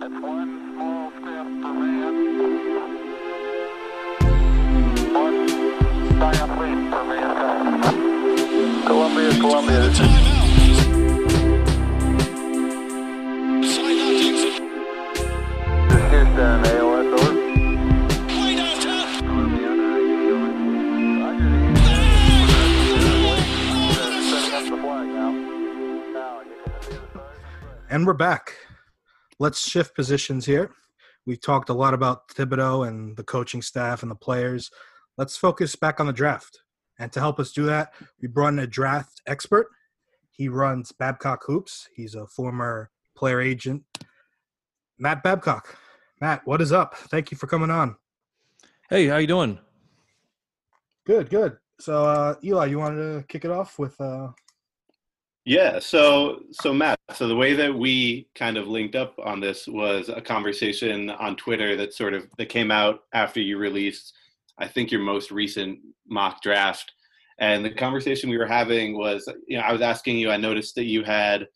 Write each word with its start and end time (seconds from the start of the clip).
Columbia, 0.00 1.44
Columbia. 9.40 9.80
This 13.60 13.76
is 13.76 14.22
Houston. 14.22 14.64
And 27.90 28.06
we're 28.06 28.14
back. 28.14 28.54
Let's 29.40 29.66
shift 29.66 29.94
positions 29.94 30.44
here. 30.44 30.70
We've 31.24 31.40
talked 31.40 31.70
a 31.70 31.74
lot 31.74 31.94
about 31.94 32.28
Thibodeau 32.28 32.86
and 32.86 33.16
the 33.16 33.24
coaching 33.24 33.62
staff 33.62 34.02
and 34.02 34.10
the 34.10 34.14
players. 34.14 34.70
Let's 35.16 35.34
focus 35.34 35.74
back 35.74 35.98
on 35.98 36.06
the 36.06 36.12
draft. 36.12 36.60
And 36.98 37.10
to 37.12 37.20
help 37.20 37.40
us 37.40 37.50
do 37.50 37.64
that, 37.64 37.94
we 38.20 38.28
brought 38.28 38.52
in 38.52 38.58
a 38.58 38.66
draft 38.66 39.22
expert. 39.26 39.68
He 40.30 40.50
runs 40.50 40.92
Babcock 40.92 41.42
Hoops. 41.46 41.88
He's 41.94 42.14
a 42.14 42.26
former 42.26 42.90
player 43.16 43.40
agent. 43.40 43.82
Matt 44.98 45.22
Babcock. 45.22 45.74
Matt, 46.20 46.42
what 46.44 46.60
is 46.60 46.70
up? 46.70 46.94
Thank 46.94 47.30
you 47.30 47.38
for 47.38 47.46
coming 47.46 47.70
on. 47.70 47.96
Hey, 48.90 49.06
how 49.06 49.16
you 49.16 49.26
doing? 49.26 49.58
Good, 51.06 51.30
good. 51.30 51.56
So, 51.78 52.04
uh, 52.04 52.34
Eli, 52.44 52.66
you 52.66 52.78
wanted 52.78 53.20
to 53.20 53.26
kick 53.26 53.46
it 53.46 53.50
off 53.50 53.78
with 53.78 53.98
uh, 54.02 54.28
Yeah, 55.46 55.78
so 55.78 56.40
so 56.52 56.72
Matt, 56.74 56.98
so 57.14 57.26
the 57.26 57.36
way 57.36 57.54
that 57.54 57.74
we 57.74 58.28
kind 58.34 58.58
of 58.58 58.68
linked 58.68 58.94
up 58.94 59.14
on 59.24 59.40
this 59.40 59.66
was 59.66 60.08
a 60.10 60.20
conversation 60.20 61.08
on 61.10 61.36
Twitter 61.36 61.76
that 61.76 61.94
sort 61.94 62.12
of 62.14 62.26
that 62.36 62.50
came 62.50 62.70
out 62.70 63.00
after 63.14 63.40
you 63.40 63.56
released 63.56 64.12
I 64.58 64.68
think 64.68 64.90
your 64.90 65.00
most 65.00 65.30
recent 65.30 65.78
mock 66.08 66.42
draft. 66.42 66.92
And 67.38 67.64
the 67.64 67.70
conversation 67.70 68.28
we 68.28 68.36
were 68.36 68.46
having 68.46 68.98
was 68.98 69.26
you 69.48 69.56
know, 69.56 69.62
I 69.64 69.72
was 69.72 69.80
asking 69.80 70.18
you, 70.18 70.30
I 70.30 70.36
noticed 70.36 70.74
that 70.74 70.84
you 70.84 71.04
had 71.04 71.48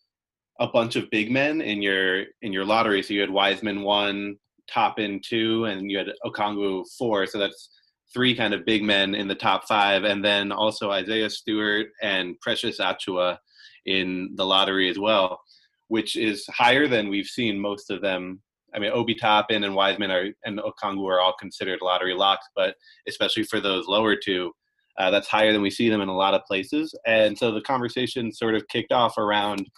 a 0.59 0.67
bunch 0.67 0.95
of 0.95 1.09
big 1.11 1.31
men 1.31 1.61
in 1.61 1.81
your 1.81 2.23
in 2.41 2.51
your 2.53 2.65
lottery. 2.65 3.03
So 3.03 3.13
you 3.13 3.21
had 3.21 3.29
Wiseman 3.29 3.83
one, 3.83 4.37
Toppin 4.67 5.21
two, 5.23 5.65
and 5.65 5.91
you 5.91 5.99
had 5.99 6.07
Okongwu 6.25 6.85
four. 6.97 7.27
So 7.27 7.37
that's 7.37 7.69
three 8.13 8.35
kind 8.35 8.53
of 8.53 8.65
big 8.65 8.83
men 8.83 9.13
in 9.13 9.27
the 9.27 9.35
top 9.35 9.67
five, 9.67 10.03
and 10.05 10.23
then 10.25 10.51
also 10.51 10.91
Isaiah 10.91 11.29
Stewart 11.29 11.87
and 12.01 12.39
Precious 12.41 12.79
Achiuwa 12.79 13.37
in 13.85 14.31
the 14.35 14.45
lottery 14.45 14.89
as 14.89 14.99
well, 14.99 15.41
which 15.87 16.15
is 16.15 16.45
higher 16.47 16.87
than 16.87 17.09
we've 17.09 17.27
seen 17.27 17.59
most 17.59 17.91
of 17.91 18.01
them. 18.01 18.41
I 18.73 18.79
mean, 18.79 18.91
Obi 18.91 19.15
Toppin 19.15 19.63
and 19.63 19.75
Wiseman 19.75 20.11
are, 20.11 20.27
and 20.43 20.59
Okongwu 20.59 21.09
are 21.09 21.21
all 21.21 21.35
considered 21.39 21.79
lottery 21.81 22.13
locks, 22.13 22.47
but 22.55 22.75
especially 23.07 23.43
for 23.43 23.59
those 23.59 23.87
lower 23.87 24.15
two, 24.15 24.51
uh, 24.97 25.11
that's 25.11 25.27
higher 25.27 25.53
than 25.53 25.61
we 25.61 25.69
see 25.69 25.89
them 25.89 26.01
in 26.01 26.09
a 26.09 26.15
lot 26.15 26.33
of 26.33 26.45
places. 26.45 26.95
And 27.05 27.37
so 27.37 27.51
the 27.51 27.61
conversation 27.61 28.31
sort 28.31 28.55
of 28.55 28.67
kicked 28.67 28.91
off 28.91 29.17
around 29.17 29.69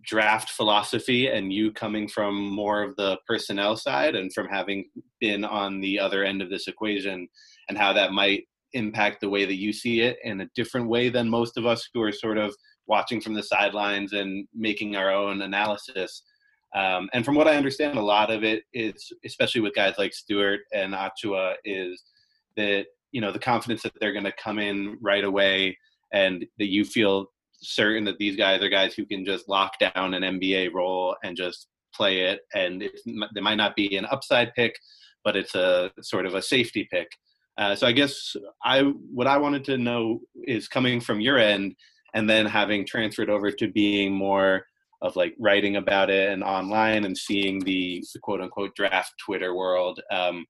draft 0.00 0.50
philosophy 0.50 1.28
and 1.28 1.52
you 1.52 1.70
coming 1.70 2.08
from 2.08 2.50
more 2.50 2.82
of 2.82 2.96
the 2.96 3.18
personnel 3.26 3.76
side 3.76 4.14
and 4.14 4.32
from 4.32 4.48
having 4.48 4.88
been 5.20 5.44
on 5.44 5.80
the 5.80 5.98
other 5.98 6.24
end 6.24 6.40
of 6.40 6.48
this 6.48 6.66
equation 6.66 7.28
and 7.68 7.76
how 7.76 7.92
that 7.92 8.12
might 8.12 8.44
impact 8.72 9.20
the 9.20 9.28
way 9.28 9.44
that 9.44 9.58
you 9.58 9.72
see 9.72 10.00
it 10.00 10.16
in 10.24 10.40
a 10.40 10.48
different 10.54 10.88
way 10.88 11.10
than 11.10 11.28
most 11.28 11.58
of 11.58 11.66
us 11.66 11.88
who 11.92 12.00
are 12.00 12.12
sort 12.12 12.38
of 12.38 12.54
watching 12.86 13.20
from 13.20 13.34
the 13.34 13.42
sidelines 13.42 14.12
and 14.12 14.46
making 14.54 14.96
our 14.96 15.10
own 15.10 15.42
analysis. 15.42 16.22
Um, 16.74 17.08
and 17.12 17.24
from 17.24 17.34
what 17.34 17.48
I 17.48 17.56
understand, 17.56 17.98
a 17.98 18.02
lot 18.02 18.30
of 18.30 18.44
it 18.44 18.64
is, 18.72 19.12
especially 19.24 19.60
with 19.60 19.74
guys 19.74 19.94
like 19.98 20.14
Stewart 20.14 20.60
and 20.72 20.94
Achiuwa, 20.94 21.54
is 21.64 22.02
that 22.56 22.86
you 23.12 23.20
know 23.20 23.32
the 23.32 23.38
confidence 23.38 23.82
that 23.82 23.92
they're 24.00 24.12
going 24.12 24.24
to 24.24 24.32
come 24.32 24.58
in 24.58 24.96
right 25.00 25.24
away, 25.24 25.76
and 26.12 26.46
that 26.58 26.70
you 26.70 26.84
feel 26.84 27.26
certain 27.62 28.04
that 28.04 28.18
these 28.18 28.36
guys 28.36 28.62
are 28.62 28.68
guys 28.68 28.94
who 28.94 29.06
can 29.06 29.24
just 29.24 29.48
lock 29.48 29.78
down 29.78 30.14
an 30.14 30.22
NBA 30.22 30.72
role 30.72 31.16
and 31.22 31.36
just 31.36 31.68
play 31.94 32.22
it. 32.22 32.40
And 32.54 32.82
it's, 32.82 33.02
they 33.34 33.40
might 33.40 33.56
not 33.56 33.76
be 33.76 33.96
an 33.96 34.06
upside 34.06 34.52
pick, 34.54 34.74
but 35.24 35.36
it's 35.36 35.54
a 35.54 35.92
sort 36.00 36.26
of 36.26 36.34
a 36.34 36.42
safety 36.42 36.88
pick. 36.90 37.08
Uh, 37.58 37.74
so 37.74 37.86
I 37.86 37.92
guess 37.92 38.34
I 38.64 38.80
what 38.80 39.26
I 39.26 39.36
wanted 39.36 39.64
to 39.64 39.78
know 39.78 40.20
is 40.46 40.68
coming 40.68 41.00
from 41.00 41.20
your 41.20 41.38
end, 41.38 41.74
and 42.14 42.28
then 42.28 42.46
having 42.46 42.86
transferred 42.86 43.30
over 43.30 43.50
to 43.50 43.68
being 43.68 44.12
more 44.12 44.64
of 45.02 45.16
like 45.16 45.34
writing 45.38 45.76
about 45.76 46.10
it 46.10 46.30
and 46.30 46.44
online 46.44 47.04
and 47.04 47.18
seeing 47.18 47.58
the, 47.60 48.04
the 48.14 48.20
quote 48.20 48.40
unquote 48.40 48.74
draft 48.76 49.12
Twitter 49.24 49.54
world, 49.54 50.00
um, 50.10 50.46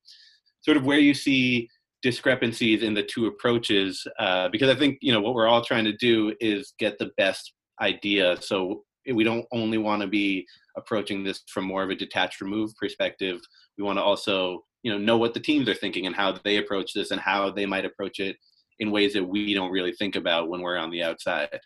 sort 0.60 0.76
of 0.76 0.84
where 0.84 0.98
you 0.98 1.14
see 1.14 1.68
discrepancies 2.02 2.82
in 2.82 2.94
the 2.94 3.02
two 3.02 3.26
approaches. 3.26 4.06
Uh, 4.18 4.48
because 4.50 4.68
I 4.68 4.78
think 4.78 4.98
you 5.00 5.12
know 5.12 5.20
what 5.20 5.34
we're 5.34 5.48
all 5.48 5.64
trying 5.64 5.84
to 5.84 5.96
do 5.96 6.34
is 6.40 6.74
get 6.78 6.98
the 6.98 7.10
best 7.16 7.52
idea. 7.80 8.36
So 8.40 8.84
we 9.12 9.24
don't 9.24 9.46
only 9.52 9.78
want 9.78 10.02
to 10.02 10.08
be 10.08 10.46
approaching 10.76 11.24
this 11.24 11.40
from 11.48 11.64
more 11.64 11.82
of 11.82 11.90
a 11.90 11.94
detached, 11.94 12.40
removed 12.40 12.76
perspective. 12.76 13.40
We 13.78 13.84
want 13.84 13.98
to 13.98 14.02
also 14.02 14.64
you 14.82 14.92
know 14.92 14.98
know 14.98 15.16
what 15.16 15.32
the 15.32 15.40
teams 15.40 15.68
are 15.68 15.74
thinking 15.74 16.06
and 16.06 16.14
how 16.14 16.38
they 16.44 16.58
approach 16.58 16.92
this 16.92 17.10
and 17.10 17.20
how 17.20 17.50
they 17.50 17.66
might 17.66 17.86
approach 17.86 18.20
it 18.20 18.36
in 18.78 18.90
ways 18.90 19.12
that 19.14 19.24
we 19.24 19.54
don't 19.54 19.70
really 19.70 19.92
think 19.92 20.16
about 20.16 20.48
when 20.48 20.60
we're 20.60 20.76
on 20.76 20.90
the 20.90 21.02
outside. 21.02 21.60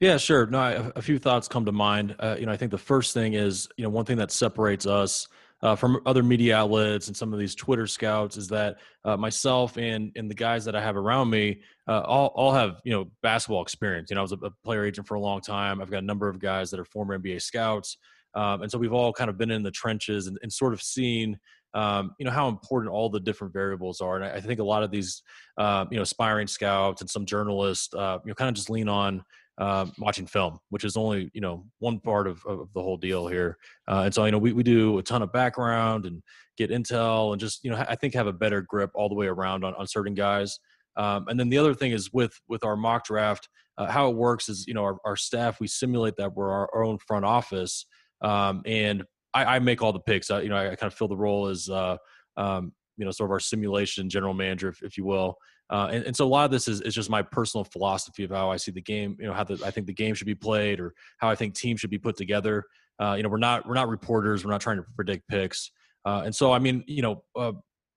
Yeah, 0.00 0.18
sure. 0.18 0.46
No, 0.46 0.58
I, 0.58 0.90
a 0.94 1.02
few 1.02 1.18
thoughts 1.18 1.48
come 1.48 1.64
to 1.64 1.72
mind. 1.72 2.16
Uh, 2.18 2.36
you 2.38 2.46
know, 2.46 2.52
I 2.52 2.56
think 2.56 2.70
the 2.70 2.78
first 2.78 3.14
thing 3.14 3.32
is, 3.32 3.68
you 3.78 3.84
know, 3.84 3.88
one 3.90 4.04
thing 4.04 4.18
that 4.18 4.30
separates 4.30 4.86
us 4.86 5.26
uh, 5.62 5.74
from 5.74 6.00
other 6.04 6.22
media 6.22 6.56
outlets 6.56 7.08
and 7.08 7.16
some 7.16 7.32
of 7.32 7.38
these 7.38 7.54
Twitter 7.54 7.86
scouts 7.86 8.36
is 8.36 8.48
that 8.48 8.76
uh, 9.04 9.16
myself 9.16 9.78
and 9.78 10.12
and 10.16 10.30
the 10.30 10.34
guys 10.34 10.64
that 10.66 10.76
I 10.76 10.82
have 10.82 10.96
around 10.96 11.30
me 11.30 11.62
uh, 11.88 12.00
all 12.00 12.26
all 12.34 12.52
have 12.52 12.80
you 12.84 12.92
know 12.92 13.10
basketball 13.22 13.62
experience. 13.62 14.10
You 14.10 14.16
know, 14.16 14.20
I 14.20 14.22
was 14.22 14.32
a, 14.32 14.38
a, 14.42 14.50
player 14.64 14.84
agent 14.84 15.06
for 15.06 15.14
a 15.14 15.20
long 15.20 15.40
time. 15.40 15.80
I've 15.80 15.90
got 15.90 16.02
a 16.02 16.06
number 16.06 16.28
of 16.28 16.38
guys 16.38 16.70
that 16.70 16.80
are 16.80 16.84
former 16.84 17.18
NBA 17.18 17.40
scouts, 17.40 17.96
um, 18.34 18.62
and 18.62 18.70
so 18.70 18.76
we've 18.76 18.92
all 18.92 19.12
kind 19.12 19.30
of 19.30 19.38
been 19.38 19.50
in 19.50 19.62
the 19.62 19.70
trenches 19.70 20.26
and, 20.26 20.38
and 20.42 20.52
sort 20.52 20.74
of 20.74 20.82
seen. 20.82 21.38
Um, 21.74 22.14
you 22.18 22.24
know 22.24 22.30
how 22.30 22.48
important 22.48 22.92
all 22.92 23.10
the 23.10 23.20
different 23.20 23.52
variables 23.52 24.00
are, 24.00 24.16
and 24.16 24.24
I, 24.24 24.36
I 24.36 24.40
think 24.40 24.60
a 24.60 24.64
lot 24.64 24.82
of 24.82 24.90
these, 24.90 25.22
uh, 25.58 25.84
you 25.90 25.96
know, 25.96 26.02
aspiring 26.02 26.46
scouts 26.46 27.02
and 27.02 27.10
some 27.10 27.26
journalists, 27.26 27.92
uh, 27.94 28.18
you 28.24 28.30
know, 28.30 28.34
kind 28.34 28.48
of 28.48 28.54
just 28.54 28.70
lean 28.70 28.88
on 28.88 29.22
uh, 29.58 29.86
watching 29.98 30.26
film, 30.26 30.58
which 30.70 30.84
is 30.84 30.96
only 30.96 31.30
you 31.32 31.40
know 31.40 31.64
one 31.78 31.98
part 32.00 32.26
of, 32.26 32.44
of 32.46 32.68
the 32.74 32.82
whole 32.82 32.96
deal 32.96 33.26
here. 33.26 33.56
Uh, 33.88 34.02
and 34.04 34.14
so 34.14 34.24
you 34.24 34.32
know 34.32 34.38
we, 34.38 34.52
we 34.52 34.62
do 34.62 34.98
a 34.98 35.02
ton 35.02 35.22
of 35.22 35.32
background 35.32 36.06
and 36.06 36.22
get 36.56 36.70
intel 36.70 37.32
and 37.32 37.40
just 37.40 37.64
you 37.64 37.70
know 37.70 37.84
I 37.88 37.94
think 37.94 38.14
have 38.14 38.26
a 38.26 38.32
better 38.32 38.62
grip 38.62 38.90
all 38.94 39.08
the 39.08 39.14
way 39.14 39.26
around 39.26 39.64
on, 39.64 39.74
on 39.74 39.86
certain 39.86 40.14
guys. 40.14 40.58
Um, 40.96 41.26
and 41.28 41.38
then 41.38 41.50
the 41.50 41.58
other 41.58 41.74
thing 41.74 41.92
is 41.92 42.12
with 42.12 42.38
with 42.48 42.64
our 42.64 42.76
mock 42.76 43.06
draft, 43.06 43.48
uh, 43.78 43.90
how 43.90 44.10
it 44.10 44.16
works 44.16 44.48
is 44.48 44.66
you 44.66 44.74
know 44.74 44.82
our, 44.82 44.98
our 45.04 45.16
staff 45.16 45.60
we 45.60 45.68
simulate 45.68 46.16
that 46.16 46.34
we're 46.34 46.50
our, 46.50 46.68
our 46.74 46.84
own 46.84 46.98
front 46.98 47.24
office, 47.24 47.86
um, 48.22 48.62
and 48.66 49.04
I, 49.36 49.56
I, 49.56 49.58
make 49.58 49.82
all 49.82 49.92
the 49.92 50.00
picks. 50.00 50.30
I, 50.30 50.40
you 50.40 50.48
know 50.48 50.56
I, 50.56 50.72
I 50.72 50.76
kind 50.76 50.90
of 50.90 50.94
fill 50.94 51.08
the 51.08 51.16
role 51.16 51.48
as 51.48 51.68
uh, 51.68 51.96
um, 52.36 52.72
you 52.96 53.04
know 53.04 53.10
sort 53.10 53.28
of 53.28 53.32
our 53.32 53.40
simulation 53.40 54.08
general 54.08 54.34
manager, 54.34 54.68
if, 54.68 54.82
if 54.82 54.96
you 54.96 55.04
will. 55.04 55.36
Uh, 55.68 55.88
and, 55.90 56.04
and, 56.04 56.16
so 56.16 56.24
a 56.24 56.28
lot 56.28 56.44
of 56.44 56.52
this 56.52 56.68
is, 56.68 56.80
is 56.82 56.94
just 56.94 57.10
my 57.10 57.20
personal 57.20 57.64
philosophy 57.64 58.22
of 58.22 58.30
how 58.30 58.52
I 58.52 58.56
see 58.56 58.70
the 58.70 58.80
game, 58.80 59.16
you 59.18 59.26
know, 59.26 59.32
how 59.32 59.42
the, 59.42 59.60
I 59.66 59.72
think 59.72 59.88
the 59.88 59.92
game 59.92 60.14
should 60.14 60.28
be 60.28 60.34
played 60.34 60.78
or 60.78 60.94
how 61.18 61.28
I 61.28 61.34
think 61.34 61.54
teams 61.54 61.80
should 61.80 61.90
be 61.90 61.98
put 61.98 62.16
together. 62.16 62.62
Uh, 63.00 63.14
you 63.16 63.24
know, 63.24 63.28
we're 63.28 63.38
not, 63.38 63.66
we're 63.66 63.74
not 63.74 63.88
reporters. 63.88 64.44
We're 64.44 64.52
not 64.52 64.60
trying 64.60 64.76
to 64.76 64.84
predict 64.94 65.26
picks. 65.28 65.72
Uh, 66.04 66.22
and 66.24 66.32
so, 66.32 66.52
I 66.52 66.60
mean, 66.60 66.84
you 66.86 67.02
know, 67.02 67.24
uh, 67.34 67.52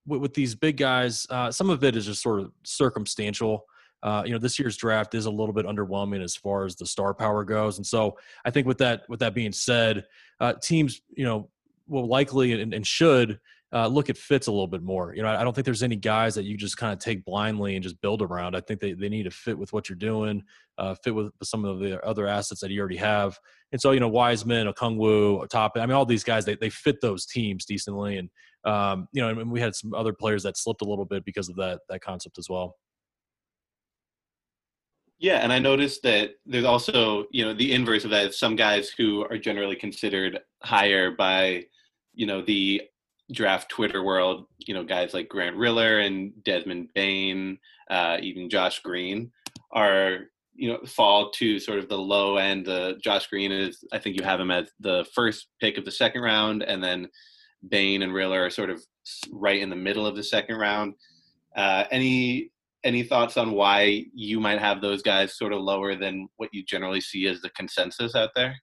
with, 0.07 0.19
with, 0.19 0.33
these 0.33 0.55
big 0.55 0.77
guys, 0.77 1.27
uh, 1.29 1.51
some 1.51 1.69
of 1.69 1.83
it 1.83 1.95
is 1.95 2.07
just 2.07 2.23
sort 2.23 2.39
of 2.39 2.51
circumstantial. 2.63 3.65
Uh, 4.01 4.23
you 4.25 4.31
know, 4.31 4.39
this 4.39 4.57
year's 4.57 4.77
draft 4.77 5.13
is 5.13 5.25
a 5.25 5.31
little 5.31 5.53
bit 5.53 5.65
underwhelming 5.65 6.23
as 6.23 6.35
far 6.35 6.65
as 6.65 6.75
the 6.75 6.85
star 6.85 7.13
power 7.13 7.43
goes. 7.43 7.77
And 7.77 7.85
so 7.85 8.17
I 8.45 8.51
think 8.51 8.67
with 8.67 8.77
that, 8.79 9.03
with 9.09 9.19
that 9.19 9.33
being 9.33 9.51
said, 9.51 10.05
teams, 10.61 11.01
you 11.15 11.25
know, 11.25 11.49
will 11.87 12.07
likely 12.07 12.61
and, 12.61 12.73
and 12.73 12.85
should 12.85 13.39
uh, 13.71 13.87
look 13.87 14.09
at 14.09 14.17
fits 14.17 14.47
a 14.47 14.51
little 14.51 14.67
bit 14.67 14.81
more. 14.81 15.13
You 15.13 15.21
know, 15.21 15.29
I 15.29 15.43
don't 15.43 15.53
think 15.53 15.65
there's 15.65 15.83
any 15.83 15.95
guys 15.95 16.33
that 16.35 16.43
you 16.43 16.57
just 16.57 16.77
kind 16.77 16.91
of 16.91 16.99
take 16.99 17.23
blindly 17.23 17.75
and 17.75 17.83
just 17.83 18.01
build 18.01 18.21
around. 18.21 18.55
I 18.55 18.61
think 18.61 18.79
they, 18.79 18.93
they 18.93 19.09
need 19.09 19.23
to 19.23 19.31
fit 19.31 19.57
with 19.57 19.73
what 19.73 19.89
you're 19.89 19.95
doing, 19.95 20.43
uh, 20.77 20.95
fit 20.95 21.13
with 21.13 21.31
some 21.43 21.65
of 21.65 21.79
the 21.79 22.03
other 22.03 22.25
assets 22.25 22.61
that 22.61 22.71
you 22.71 22.79
already 22.79 22.97
have. 22.97 23.37
And 23.71 23.79
so, 23.79 23.91
you 23.91 23.99
know, 23.99 24.07
Wiseman, 24.07 24.71
Okongwu, 24.71 25.47
Top, 25.49 25.73
I 25.75 25.85
mean, 25.85 25.91
all 25.91 26.05
these 26.05 26.23
guys, 26.23 26.45
they, 26.45 26.55
they 26.55 26.71
fit 26.71 26.99
those 27.01 27.27
teams 27.27 27.65
decently. 27.65 28.17
And, 28.17 28.29
um, 28.65 29.07
you 29.11 29.21
know, 29.21 29.29
and 29.29 29.51
we 29.51 29.59
had 29.59 29.75
some 29.75 29.93
other 29.93 30.13
players 30.13 30.43
that 30.43 30.57
slipped 30.57 30.81
a 30.81 30.85
little 30.85 31.05
bit 31.05 31.23
because 31.23 31.47
of 31.49 31.55
that, 31.57 31.81
that 31.89 32.01
concept 32.01 32.39
as 32.39 32.49
well. 32.49 32.77
Yeah, 35.19 35.39
and 35.39 35.51
I 35.51 35.59
noticed 35.59 36.01
that 36.03 36.31
there's 36.45 36.65
also, 36.65 37.25
you 37.31 37.43
know, 37.43 37.53
the 37.53 37.73
inverse 37.73 38.05
of 38.05 38.11
that. 38.11 38.33
Some 38.33 38.55
guys 38.55 38.89
who 38.89 39.25
are 39.25 39.37
generally 39.37 39.75
considered 39.75 40.39
higher 40.63 41.11
by, 41.11 41.65
you 42.13 42.25
know, 42.25 42.41
the 42.41 42.81
draft 43.31 43.69
Twitter 43.69 44.01
world, 44.01 44.45
you 44.59 44.73
know, 44.73 44.83
guys 44.83 45.13
like 45.13 45.27
Grant 45.27 45.57
Riller 45.57 45.99
and 45.99 46.31
Desmond 46.43 46.89
Bane, 46.95 47.59
uh, 47.89 48.17
even 48.21 48.49
Josh 48.49 48.79
Green, 48.79 49.31
are 49.71 50.29
you 50.55 50.69
know 50.69 50.79
fall 50.85 51.31
to 51.31 51.57
sort 51.59 51.79
of 51.79 51.89
the 51.89 51.97
low 51.97 52.37
end. 52.37 52.67
Uh, 52.67 52.93
Josh 53.01 53.27
Green 53.27 53.51
is 53.51 53.83
I 53.91 53.99
think 53.99 54.17
you 54.17 54.23
have 54.23 54.39
him 54.39 54.51
as 54.51 54.69
the 54.79 55.05
first 55.15 55.47
pick 55.59 55.77
of 55.77 55.85
the 55.85 55.91
second 55.91 56.21
round, 56.21 56.63
and 56.63 56.83
then 56.83 57.07
Bane 57.67 58.01
and 58.01 58.13
Riller 58.13 58.45
are 58.45 58.49
sort 58.49 58.69
of 58.69 58.83
right 59.31 59.61
in 59.61 59.69
the 59.69 59.75
middle 59.75 60.05
of 60.05 60.15
the 60.15 60.23
second 60.23 60.57
round. 60.57 60.95
Uh, 61.55 61.85
any 61.91 62.51
any 62.83 63.03
thoughts 63.03 63.37
on 63.37 63.51
why 63.51 64.05
you 64.13 64.39
might 64.39 64.59
have 64.59 64.81
those 64.81 65.01
guys 65.01 65.37
sort 65.37 65.53
of 65.53 65.61
lower 65.61 65.95
than 65.95 66.27
what 66.37 66.49
you 66.53 66.63
generally 66.63 67.01
see 67.01 67.27
as 67.27 67.41
the 67.41 67.49
consensus 67.51 68.15
out 68.15 68.29
there? 68.35 68.55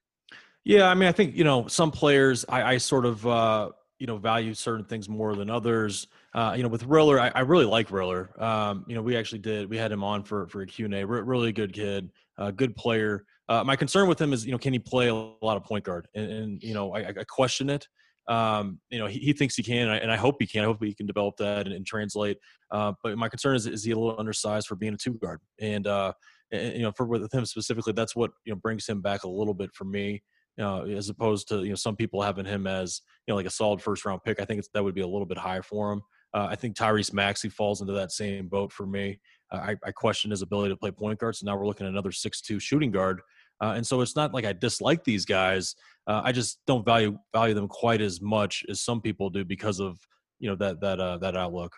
Yeah, 0.63 0.89
I 0.89 0.95
mean, 0.95 1.07
I 1.07 1.11
think 1.11 1.35
you 1.35 1.43
know 1.43 1.67
some 1.67 1.91
players 1.91 2.45
I, 2.49 2.73
I 2.73 2.77
sort 2.77 3.05
of 3.05 3.25
uh, 3.25 3.69
you 3.99 4.07
know 4.07 4.17
value 4.17 4.53
certain 4.53 4.85
things 4.85 5.07
more 5.07 5.35
than 5.35 5.49
others. 5.49 6.07
Uh, 6.33 6.53
you 6.57 6.63
know, 6.63 6.69
with 6.69 6.83
Riller, 6.83 7.19
I, 7.19 7.31
I 7.33 7.39
really 7.41 7.65
like 7.65 7.89
Riller. 7.91 8.29
Um, 8.41 8.85
you 8.87 8.95
know, 8.95 9.01
we 9.01 9.15
actually 9.15 9.39
did 9.39 9.69
we 9.69 9.77
had 9.77 9.91
him 9.91 10.03
on 10.03 10.23
for 10.23 10.47
for 10.47 10.61
a 10.61 10.65
Q 10.65 10.85
and 10.85 10.95
A. 10.95 11.05
Re- 11.05 11.21
really 11.21 11.51
good 11.51 11.73
kid, 11.73 12.11
uh, 12.37 12.51
good 12.51 12.75
player. 12.75 13.25
Uh, 13.49 13.63
my 13.63 13.75
concern 13.75 14.09
with 14.09 14.19
him 14.19 14.33
is 14.33 14.45
you 14.45 14.51
know 14.51 14.57
can 14.57 14.73
he 14.73 14.79
play 14.79 15.07
a 15.07 15.13
lot 15.13 15.55
of 15.55 15.63
point 15.63 15.85
guard, 15.85 16.07
and, 16.15 16.29
and 16.29 16.63
you 16.63 16.73
know 16.73 16.93
I, 16.93 17.07
I 17.07 17.23
question 17.27 17.69
it. 17.69 17.87
Um, 18.27 18.79
you 18.89 18.99
know, 18.99 19.07
he, 19.07 19.19
he 19.19 19.33
thinks 19.33 19.55
he 19.55 19.63
can, 19.63 19.83
and 19.83 19.91
I, 19.91 19.97
and 19.97 20.11
I, 20.11 20.17
hope 20.17 20.35
he 20.39 20.45
can. 20.45 20.63
I 20.63 20.65
hope 20.65 20.83
he 20.83 20.93
can 20.93 21.05
develop 21.05 21.37
that 21.37 21.65
and, 21.65 21.73
and 21.73 21.85
translate. 21.85 22.37
Uh, 22.71 22.91
but 23.01 23.17
my 23.17 23.29
concern 23.29 23.55
is, 23.55 23.65
is 23.67 23.85
he 23.85 23.91
a 23.91 23.97
little 23.97 24.19
undersized 24.19 24.67
for 24.67 24.75
being 24.75 24.93
a 24.93 24.97
two 24.97 25.13
guard? 25.13 25.39
And, 25.61 25.87
uh, 25.87 26.11
and, 26.51 26.73
you 26.73 26.81
know, 26.81 26.91
for 26.91 27.05
with 27.05 27.33
him 27.33 27.45
specifically, 27.45 27.93
that's 27.93 28.15
what 28.15 28.31
you 28.45 28.53
know 28.53 28.59
brings 28.59 28.87
him 28.87 29.01
back 29.01 29.23
a 29.23 29.29
little 29.29 29.53
bit 29.53 29.73
for 29.73 29.85
me. 29.85 30.23
Know, 30.57 30.85
as 30.85 31.07
opposed 31.09 31.47
to 31.49 31.61
you 31.63 31.69
know 31.69 31.75
some 31.75 31.95
people 31.95 32.21
having 32.21 32.45
him 32.45 32.65
as 32.65 33.01
you 33.27 33.31
know 33.31 33.35
like 33.35 33.45
a 33.45 33.51
solid 33.51 33.81
first 33.81 34.05
round 34.05 34.21
pick. 34.25 34.41
I 34.41 34.45
think 34.45 34.63
that 34.73 34.83
would 34.83 34.95
be 34.95 35.01
a 35.01 35.07
little 35.07 35.25
bit 35.27 35.37
high 35.37 35.61
for 35.61 35.91
him. 35.91 36.01
Uh, 36.33 36.47
I 36.49 36.55
think 36.55 36.75
Tyrese 36.75 37.13
Maxey 37.13 37.49
falls 37.49 37.81
into 37.81 37.93
that 37.93 38.11
same 38.11 38.47
boat 38.47 38.71
for 38.71 38.85
me. 38.85 39.19
Uh, 39.51 39.57
I, 39.57 39.75
I, 39.85 39.91
question 39.91 40.31
his 40.31 40.41
ability 40.41 40.73
to 40.73 40.77
play 40.77 40.91
point 40.91 41.19
guard. 41.19 41.35
So 41.35 41.45
now 41.45 41.55
we're 41.55 41.67
looking 41.67 41.85
at 41.85 41.91
another 41.91 42.11
six 42.11 42.41
two 42.41 42.59
shooting 42.59 42.91
guard. 42.91 43.21
Uh, 43.61 43.73
and 43.75 43.85
so 43.85 44.01
it's 44.01 44.15
not 44.15 44.33
like 44.33 44.45
I 44.45 44.53
dislike 44.53 45.03
these 45.03 45.25
guys. 45.25 45.75
Uh, 46.07 46.21
I 46.23 46.31
just 46.31 46.59
don't 46.65 46.85
value 46.85 47.17
value 47.33 47.53
them 47.53 47.67
quite 47.67 48.01
as 48.01 48.21
much 48.21 48.63
as 48.69 48.81
some 48.81 49.01
people 49.01 49.29
do 49.29 49.43
because 49.43 49.79
of 49.79 49.99
you 50.39 50.49
know 50.49 50.55
that 50.55 50.79
that 50.81 50.99
uh, 50.99 51.17
that 51.17 51.35
outlook. 51.35 51.75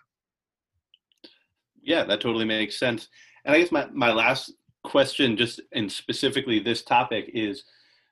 Yeah, 1.81 2.03
that 2.03 2.21
totally 2.21 2.45
makes 2.45 2.77
sense. 2.77 3.07
And 3.45 3.55
I 3.55 3.59
guess 3.59 3.71
my 3.71 3.87
my 3.91 4.11
last 4.11 4.53
question, 4.83 5.35
just 5.35 5.61
and 5.73 5.91
specifically 5.91 6.59
this 6.59 6.83
topic, 6.83 7.31
is 7.33 7.63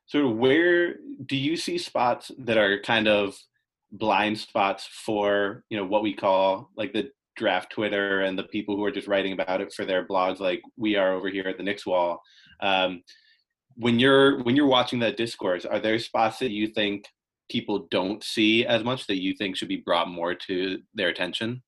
sort 0.08 0.26
of 0.26 0.38
where 0.38 0.96
do 1.26 1.36
you 1.36 1.56
see 1.56 1.78
spots 1.78 2.32
that 2.40 2.58
are 2.58 2.82
kind 2.82 3.08
of 3.08 3.38
blind 3.92 4.40
spots 4.40 4.88
for 5.06 5.64
you 5.70 5.78
know 5.78 5.86
what 5.86 6.04
we 6.04 6.14
call 6.14 6.72
like 6.76 6.94
the 6.94 7.10
draft 7.38 7.72
Twitter 7.72 8.22
and 8.22 8.38
the 8.38 8.44
people 8.44 8.76
who 8.76 8.84
are 8.84 8.92
just 8.92 9.08
writing 9.08 9.34
about 9.34 9.62
it 9.62 9.72
for 9.72 9.86
their 9.86 10.06
blogs, 10.06 10.40
like 10.40 10.62
we 10.76 10.96
are 10.96 11.14
over 11.14 11.30
here 11.30 11.48
at 11.48 11.58
the 11.58 11.64
Knicks 11.64 11.86
Wall. 11.86 12.20
Um, 12.60 13.04
when 13.78 14.00
you're 14.00 14.44
when 14.44 14.56
you're 14.56 14.68
watching 14.68 15.00
that 15.00 15.18
discourse, 15.18 15.66
are 15.66 15.80
there 15.80 16.00
spots 16.00 16.40
that 16.40 16.52
you 16.52 16.68
think 16.68 17.06
people 17.50 17.88
don't 17.90 18.24
see 18.24 18.66
as 18.66 18.84
much 18.84 19.08
that 19.08 19.22
you 19.22 19.34
think 19.34 19.56
should 19.56 19.70
be 19.70 19.78
brought 19.78 20.10
more 20.10 20.34
to 20.34 20.80
their 20.94 21.10
attention? 21.10 21.64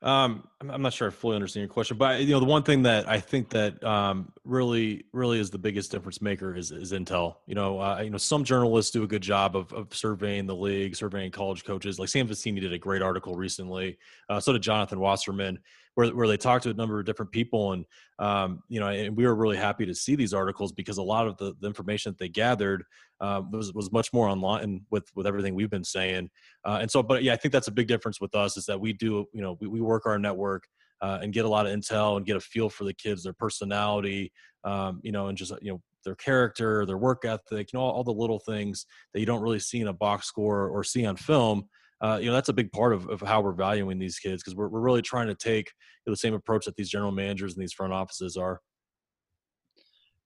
Um, 0.00 0.46
I'm 0.60 0.80
not 0.80 0.92
sure 0.92 1.08
I 1.08 1.10
fully 1.10 1.34
understand 1.34 1.62
your 1.62 1.72
question, 1.72 1.96
but 1.96 2.20
you 2.20 2.30
know, 2.30 2.38
the 2.38 2.46
one 2.46 2.62
thing 2.62 2.82
that 2.84 3.08
I 3.08 3.18
think 3.18 3.50
that 3.50 3.82
um, 3.82 4.32
really, 4.44 5.06
really 5.12 5.40
is 5.40 5.50
the 5.50 5.58
biggest 5.58 5.90
difference 5.90 6.22
maker 6.22 6.54
is, 6.54 6.70
is 6.70 6.92
intel. 6.92 7.36
You 7.46 7.56
know, 7.56 7.80
uh, 7.80 8.00
you 8.02 8.10
know, 8.10 8.18
some 8.18 8.44
journalists 8.44 8.92
do 8.92 9.02
a 9.02 9.08
good 9.08 9.22
job 9.22 9.56
of, 9.56 9.72
of 9.72 9.92
surveying 9.92 10.46
the 10.46 10.54
league, 10.54 10.94
surveying 10.94 11.32
college 11.32 11.64
coaches. 11.64 11.98
Like 11.98 12.10
Sam 12.10 12.28
Vecenie 12.28 12.60
did 12.60 12.72
a 12.72 12.78
great 12.78 13.02
article 13.02 13.34
recently. 13.34 13.98
Uh, 14.28 14.38
so 14.38 14.52
did 14.52 14.62
Jonathan 14.62 15.00
Wasserman, 15.00 15.58
where 15.98 16.14
where 16.14 16.28
they 16.28 16.36
talked 16.36 16.62
to 16.62 16.70
a 16.70 16.74
number 16.74 17.00
of 17.00 17.06
different 17.06 17.32
people, 17.32 17.72
and 17.72 17.84
um, 18.20 18.62
you 18.68 18.78
know, 18.78 18.86
and 18.86 19.16
we 19.16 19.26
were 19.26 19.34
really 19.34 19.56
happy 19.56 19.84
to 19.84 19.92
see 19.92 20.14
these 20.14 20.32
articles 20.32 20.70
because 20.70 20.98
a 20.98 21.02
lot 21.02 21.26
of 21.26 21.36
the, 21.38 21.54
the 21.58 21.66
information 21.66 22.12
that 22.12 22.18
they 22.18 22.28
gathered 22.28 22.84
uh, 23.20 23.42
was 23.50 23.74
was 23.74 23.90
much 23.90 24.12
more 24.12 24.28
online 24.28 24.82
with 24.92 25.08
with 25.16 25.26
everything 25.26 25.56
we've 25.56 25.70
been 25.70 25.82
saying. 25.82 26.30
Uh, 26.64 26.78
and 26.80 26.88
so, 26.88 27.02
but 27.02 27.24
yeah, 27.24 27.32
I 27.32 27.36
think 27.36 27.50
that's 27.50 27.66
a 27.66 27.72
big 27.72 27.88
difference 27.88 28.20
with 28.20 28.36
us 28.36 28.56
is 28.56 28.64
that 28.66 28.80
we 28.80 28.92
do, 28.92 29.26
you 29.32 29.42
know, 29.42 29.58
we, 29.60 29.66
we 29.66 29.80
work 29.80 30.06
our 30.06 30.18
network. 30.18 30.68
Uh, 31.00 31.20
and 31.22 31.32
get 31.32 31.44
a 31.44 31.48
lot 31.48 31.64
of 31.64 31.72
intel 31.72 32.16
and 32.16 32.26
get 32.26 32.34
a 32.34 32.40
feel 32.40 32.68
for 32.68 32.82
the 32.82 32.92
kids, 32.92 33.22
their 33.22 33.32
personality, 33.32 34.32
um, 34.64 34.98
you 35.04 35.12
know, 35.12 35.28
and 35.28 35.38
just 35.38 35.52
you 35.62 35.70
know 35.70 35.80
their 36.04 36.16
character, 36.16 36.84
their 36.84 36.98
work 36.98 37.24
ethic, 37.24 37.72
you 37.72 37.78
know, 37.78 37.84
all, 37.84 37.92
all, 37.92 38.02
the 38.02 38.10
little 38.10 38.40
things 38.40 38.84
that 39.14 39.20
you 39.20 39.26
don't 39.26 39.40
really 39.40 39.60
see 39.60 39.78
in 39.78 39.86
a 39.86 39.92
box 39.92 40.26
score 40.26 40.68
or 40.68 40.82
see 40.82 41.06
on 41.06 41.14
film 41.14 41.68
uh, 42.00 42.18
you 42.20 42.26
know 42.26 42.32
that's 42.32 42.48
a 42.48 42.54
big 42.54 42.70
part 42.72 42.92
of, 42.92 43.08
of 43.08 43.20
how 43.20 43.40
we're 43.40 43.52
valuing 43.52 43.98
these 43.98 44.18
kids 44.18 44.42
because 44.42 44.54
we're, 44.54 44.68
we're 44.68 44.80
really 44.80 45.02
trying 45.02 45.26
to 45.26 45.34
take 45.34 45.72
the 46.06 46.16
same 46.16 46.34
approach 46.34 46.64
that 46.64 46.76
these 46.76 46.88
general 46.88 47.12
managers 47.12 47.54
and 47.54 47.62
these 47.62 47.72
front 47.72 47.92
offices 47.92 48.36
are. 48.36 48.60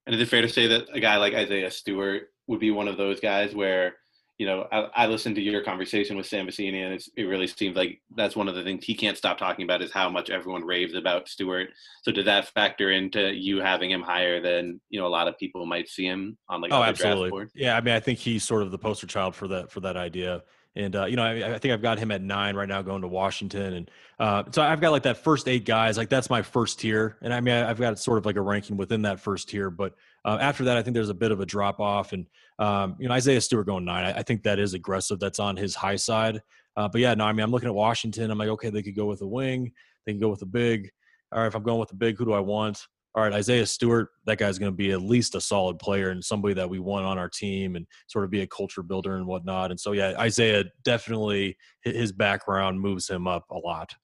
And 0.07 0.15
is 0.15 0.21
it 0.21 0.29
fair 0.29 0.43
to 0.43 0.49
say 0.49 0.67
that 0.69 0.87
a 0.93 1.01
guy 1.01 1.17
like 1.17 1.35
isaiah 1.35 1.71
stewart 1.71 2.25
would 2.47 2.61
be 2.61 2.71
one 2.71 2.89
of 2.89 2.97
those 2.97 3.21
guys 3.21 3.55
where 3.55 3.95
you 4.39 4.47
know 4.47 4.67
i, 4.73 4.89
I 4.97 5.07
listened 5.07 5.37
to 5.37 5.43
your 5.43 5.63
conversation 5.63 6.17
with 6.17 6.27
sam 6.27 6.49
and 6.49 7.05
it 7.17 7.23
really 7.23 7.47
seems 7.47 7.77
like 7.77 8.01
that's 8.17 8.35
one 8.35 8.49
of 8.49 8.55
the 8.55 8.65
things 8.65 8.85
he 8.85 8.95
can't 8.95 9.17
stop 9.17 9.39
talking 9.39 9.65
about 9.65 9.83
is 9.83 9.93
how 9.93 10.09
much 10.09 10.31
everyone 10.31 10.65
raves 10.65 10.95
about 10.95 11.29
stewart. 11.29 11.69
So 12.03 12.11
did 12.11 12.27
that 12.27 12.49
factor 12.49 12.91
into 12.91 13.33
you 13.33 13.61
having 13.61 13.91
him 13.91 14.03
higher 14.03 14.41
than 14.41 14.81
you 14.91 15.01
know 15.01 15.07
a 15.07 15.09
lot 15.09 15.29
of 15.29 15.39
people 15.39 15.65
might 15.67 15.89
see 15.89 16.07
him 16.07 16.37
on 16.49 16.61
like 16.61 16.73
oh 16.73 16.83
absolutely. 16.83 17.47
yeah 17.55 17.77
i 17.77 17.81
mean 17.81 17.95
i 17.95 18.01
think 18.01 18.19
he's 18.19 18.43
sort 18.43 18.63
of 18.63 18.71
the 18.71 18.79
poster 18.79 19.07
child 19.07 19.35
for 19.35 19.49
that 19.49 19.71
for 19.71 19.81
that 19.81 19.97
idea 19.97 20.43
and 20.75 20.97
uh, 20.97 21.05
you 21.05 21.17
know, 21.17 21.25
I, 21.25 21.55
I, 21.55 21.59
think 21.59 21.75
I've 21.75 21.83
got 21.83 21.99
him 21.99 22.11
at 22.11 22.23
nine 22.23 22.57
right 22.57 22.69
now, 22.69 22.81
going 22.81 23.03
to 23.03 23.09
Washington, 23.09 23.75
and 23.75 23.91
uh, 24.19 24.45
so 24.51 24.63
I've 24.63 24.81
got 24.81 24.91
like 24.91 25.03
that 25.03 25.19
first 25.19 25.47
eight 25.49 25.67
guys. 25.67 25.99
Like 25.99 26.09
that's 26.09 26.31
my 26.31 26.41
first 26.41 26.81
tier, 26.81 27.19
and 27.21 27.33
I 27.35 27.41
mean, 27.41 27.55
I've 27.55 27.79
got 27.79 27.99
sort 27.99 28.19
of 28.19 28.25
like 28.25 28.37
a 28.37 28.41
ranking 28.41 28.77
within 28.77 29.03
that 29.03 29.21
first 29.21 29.51
tier. 29.51 29.71
But 29.71 29.95
uh, 30.25 30.39
after 30.41 30.65
that, 30.65 30.77
I 30.77 30.83
think 30.83 30.95
there's 30.95 31.11
a 31.11 31.15
bit 31.15 31.31
of 31.31 31.41
a 31.41 31.47
drop 31.47 31.79
off, 31.79 32.13
and 32.13 32.27
um, 32.59 32.97
you 32.99 33.07
know, 33.07 33.15
Isaiah 33.15 33.41
Stewart 33.41 33.67
going 33.67 33.85
nine. 33.85 34.05
I, 34.05 34.21
I, 34.21 34.23
think 34.23 34.43
that 34.45 34.59
is 34.59 34.73
aggressive. 34.73 35.19
That's 35.19 35.39
on 35.39 35.57
his 35.57 35.75
high 35.75 35.97
side. 35.97 36.41
Uh, 36.77 36.89
but 36.89 37.03
yeah, 37.03 37.13
no, 37.13 37.25
I 37.25 37.33
mean, 37.33 37.45
I'm 37.45 37.51
looking 37.51 37.69
at 37.69 37.75
Washington. 37.75 38.31
I'm 38.31 38.39
like, 38.39 38.49
okay, 38.49 38.71
they 38.71 38.83
could 38.83 38.97
go 38.97 39.07
with 39.07 39.21
a 39.21 39.27
wing, 39.27 39.73
they 40.07 40.13
can 40.13 40.21
go 40.21 40.29
with 40.29 40.43
a 40.43 40.47
big. 40.47 40.91
All 41.33 41.41
right, 41.41 41.47
if 41.47 41.55
I'm 41.55 41.63
going 41.63 41.81
with 41.81 41.93
a 41.93 41.97
big, 41.97 42.17
who 42.17 42.25
do 42.25 42.33
I 42.33 42.41
want? 42.41 42.87
All 43.14 43.23
right, 43.23 43.32
Isaiah 43.32 43.67
Stewart, 43.67 44.09
that 44.25 44.38
guy's 44.38 44.59
going 44.59 44.73
to 44.73 44.76
be 44.76 44.93
at 44.93 45.03
least 45.03 45.35
a 45.35 45.41
solid 45.41 45.79
player 45.79 46.11
and 46.11 46.25
somebody 46.25 46.55
that 46.55 46.70
we 46.70 46.79
want 46.79 47.05
on 47.05 47.19
our 47.19 47.29
team 47.29 47.76
and 47.76 47.87
sort 48.06 48.25
of 48.25 48.31
be 48.31 48.41
a 48.41 48.47
culture 48.47 48.82
builder 48.82 49.17
and 49.17 49.26
whatnot. 49.26 49.70
And 49.70 49.79
so, 49.79 49.93
yeah, 49.93 50.14
Isaiah 50.19 50.64
definitely 50.82 51.56
his 51.82 52.11
background 52.11 52.81
moves 52.81 53.09
him 53.09 53.26
up 53.26 53.44
a 53.50 53.59
lot. 53.59 53.94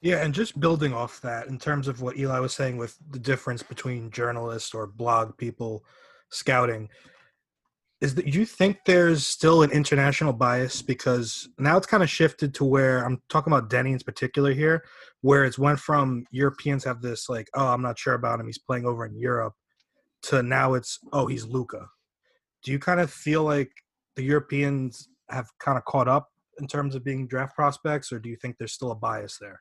Yeah, 0.00 0.24
and 0.24 0.32
just 0.32 0.60
building 0.60 0.92
off 0.92 1.20
that 1.22 1.48
in 1.48 1.58
terms 1.58 1.88
of 1.88 2.02
what 2.02 2.16
Eli 2.16 2.38
was 2.38 2.52
saying 2.52 2.76
with 2.76 2.96
the 3.10 3.18
difference 3.18 3.64
between 3.64 4.12
journalists 4.12 4.72
or 4.72 4.86
blog 4.86 5.36
people 5.36 5.84
scouting, 6.30 6.88
is 8.00 8.14
that 8.14 8.32
you 8.32 8.44
think 8.44 8.78
there's 8.86 9.26
still 9.26 9.62
an 9.62 9.70
international 9.72 10.32
bias 10.32 10.82
because 10.82 11.48
now 11.58 11.76
it's 11.76 11.86
kind 11.86 12.02
of 12.02 12.08
shifted 12.08 12.54
to 12.54 12.64
where 12.64 13.04
I'm 13.04 13.20
talking 13.28 13.52
about 13.52 13.70
Deni 13.70 13.92
in 13.92 13.98
particular 13.98 14.52
here, 14.52 14.84
where 15.22 15.44
it's 15.44 15.58
went 15.58 15.80
from 15.80 16.24
Europeans 16.30 16.84
have 16.84 17.02
this 17.02 17.28
like, 17.28 17.48
oh, 17.54 17.68
I'm 17.68 17.82
not 17.82 17.98
sure 17.98 18.14
about 18.14 18.38
him, 18.38 18.46
he's 18.46 18.58
playing 18.58 18.86
over 18.86 19.04
in 19.04 19.18
Europe, 19.18 19.54
to 20.24 20.42
now 20.42 20.74
it's 20.74 20.98
oh, 21.12 21.26
he's 21.26 21.44
Luka. 21.44 21.88
Do 22.62 22.70
you 22.70 22.78
kind 22.78 23.00
of 23.00 23.10
feel 23.10 23.42
like 23.42 23.70
the 24.14 24.22
Europeans 24.22 25.08
have 25.30 25.48
kind 25.58 25.76
of 25.76 25.84
caught 25.84 26.08
up 26.08 26.28
in 26.60 26.66
terms 26.66 26.94
of 26.94 27.04
being 27.04 27.26
draft 27.26 27.54
prospects, 27.54 28.12
or 28.12 28.18
do 28.18 28.28
you 28.28 28.36
think 28.36 28.56
there's 28.58 28.72
still 28.72 28.92
a 28.92 28.96
bias 28.96 29.38
there? 29.40 29.60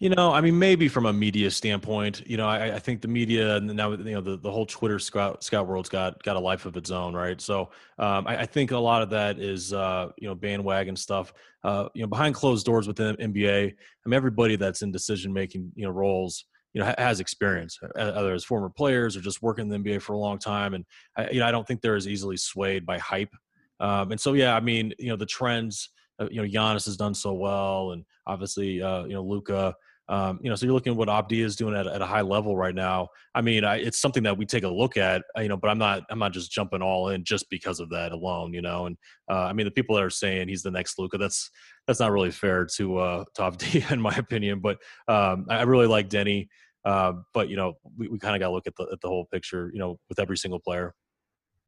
You 0.00 0.10
know, 0.10 0.32
I 0.32 0.40
mean, 0.40 0.56
maybe 0.56 0.86
from 0.86 1.06
a 1.06 1.12
media 1.12 1.50
standpoint, 1.50 2.22
you 2.24 2.36
know, 2.36 2.46
I, 2.46 2.76
I 2.76 2.78
think 2.78 3.02
the 3.02 3.08
media 3.08 3.56
and 3.56 3.66
now 3.66 3.90
you 3.90 4.14
know 4.14 4.20
the, 4.20 4.36
the 4.36 4.50
whole 4.50 4.64
Twitter 4.64 5.00
scout 5.00 5.42
scout 5.42 5.66
world's 5.66 5.88
got 5.88 6.22
got 6.22 6.36
a 6.36 6.38
life 6.40 6.66
of 6.66 6.76
its 6.76 6.92
own, 6.92 7.14
right? 7.14 7.40
So 7.40 7.70
um, 7.98 8.24
I, 8.28 8.42
I, 8.42 8.46
think 8.46 8.70
a 8.70 8.78
lot 8.78 9.02
of 9.02 9.10
that 9.10 9.40
is 9.40 9.72
uh, 9.72 10.10
you 10.16 10.28
know 10.28 10.36
bandwagon 10.36 10.94
stuff. 10.94 11.32
Uh, 11.64 11.88
you 11.94 12.02
know, 12.02 12.06
behind 12.06 12.36
closed 12.36 12.64
doors 12.64 12.86
within 12.86 13.16
NBA, 13.16 13.70
I 13.70 14.08
mean, 14.08 14.14
everybody 14.14 14.54
that's 14.54 14.82
in 14.82 14.92
decision 14.92 15.32
making 15.32 15.72
you 15.74 15.84
know 15.84 15.90
roles 15.90 16.44
you 16.74 16.80
know 16.80 16.94
has 16.96 17.18
experience, 17.18 17.76
either 17.96 18.34
as 18.34 18.44
former 18.44 18.70
players 18.70 19.16
or 19.16 19.20
just 19.20 19.42
working 19.42 19.68
in 19.68 19.82
the 19.82 19.90
NBA 19.90 20.00
for 20.00 20.12
a 20.12 20.18
long 20.18 20.38
time, 20.38 20.74
and 20.74 20.84
I, 21.16 21.28
you 21.30 21.40
know 21.40 21.46
I 21.46 21.50
don't 21.50 21.66
think 21.66 21.80
they're 21.80 21.96
as 21.96 22.06
easily 22.06 22.36
swayed 22.36 22.86
by 22.86 22.98
hype. 22.98 23.34
Um, 23.80 24.12
and 24.12 24.20
so 24.20 24.34
yeah, 24.34 24.54
I 24.54 24.60
mean, 24.60 24.92
you 24.96 25.08
know, 25.08 25.16
the 25.16 25.26
trends. 25.26 25.90
Uh, 26.18 26.28
you 26.30 26.42
know, 26.42 26.48
Giannis 26.48 26.86
has 26.86 26.96
done 26.96 27.14
so 27.14 27.32
well, 27.32 27.92
and 27.92 28.04
obviously, 28.26 28.82
uh, 28.82 29.04
you 29.04 29.14
know, 29.14 29.22
Luka. 29.22 29.74
Um, 30.10 30.40
you 30.42 30.48
know, 30.48 30.56
so 30.56 30.64
you're 30.64 30.74
looking 30.74 30.92
at 30.94 30.96
what 30.96 31.10
Abdi 31.10 31.42
is 31.42 31.54
doing 31.54 31.76
at, 31.76 31.86
at 31.86 32.00
a 32.00 32.06
high 32.06 32.22
level 32.22 32.56
right 32.56 32.74
now. 32.74 33.08
I 33.34 33.42
mean, 33.42 33.62
I, 33.62 33.76
it's 33.76 34.00
something 34.00 34.22
that 34.22 34.38
we 34.38 34.46
take 34.46 34.64
a 34.64 34.68
look 34.68 34.96
at, 34.96 35.22
uh, 35.36 35.42
you 35.42 35.50
know, 35.50 35.56
but 35.58 35.68
I'm 35.68 35.76
not, 35.76 36.04
I'm 36.08 36.18
not 36.18 36.32
just 36.32 36.50
jumping 36.50 36.80
all 36.80 37.10
in 37.10 37.24
just 37.24 37.50
because 37.50 37.78
of 37.78 37.90
that 37.90 38.12
alone, 38.12 38.54
you 38.54 38.62
know. 38.62 38.86
And 38.86 38.96
uh, 39.30 39.44
I 39.44 39.52
mean, 39.52 39.66
the 39.66 39.70
people 39.70 39.96
that 39.96 40.04
are 40.04 40.10
saying 40.10 40.48
he's 40.48 40.62
the 40.62 40.70
next 40.70 40.98
Luka, 40.98 41.18
that's 41.18 41.50
that's 41.86 42.00
not 42.00 42.10
really 42.10 42.30
fair 42.30 42.64
to 42.76 42.96
uh, 42.96 43.24
to 43.34 43.42
Abdi, 43.42 43.84
in 43.90 44.00
my 44.00 44.14
opinion. 44.14 44.60
But 44.60 44.78
um, 45.08 45.44
I 45.50 45.62
really 45.62 45.86
like 45.86 46.08
Deni, 46.08 46.48
uh, 46.86 47.12
but 47.34 47.50
you 47.50 47.56
know, 47.56 47.74
we, 47.98 48.08
we 48.08 48.18
kind 48.18 48.34
of 48.34 48.40
got 48.40 48.48
to 48.48 48.54
look 48.54 48.66
at 48.66 48.76
the 48.76 48.88
at 48.90 49.02
the 49.02 49.08
whole 49.08 49.26
picture, 49.26 49.70
you 49.74 49.78
know, 49.78 49.98
with 50.08 50.18
every 50.18 50.38
single 50.38 50.58
player. 50.58 50.94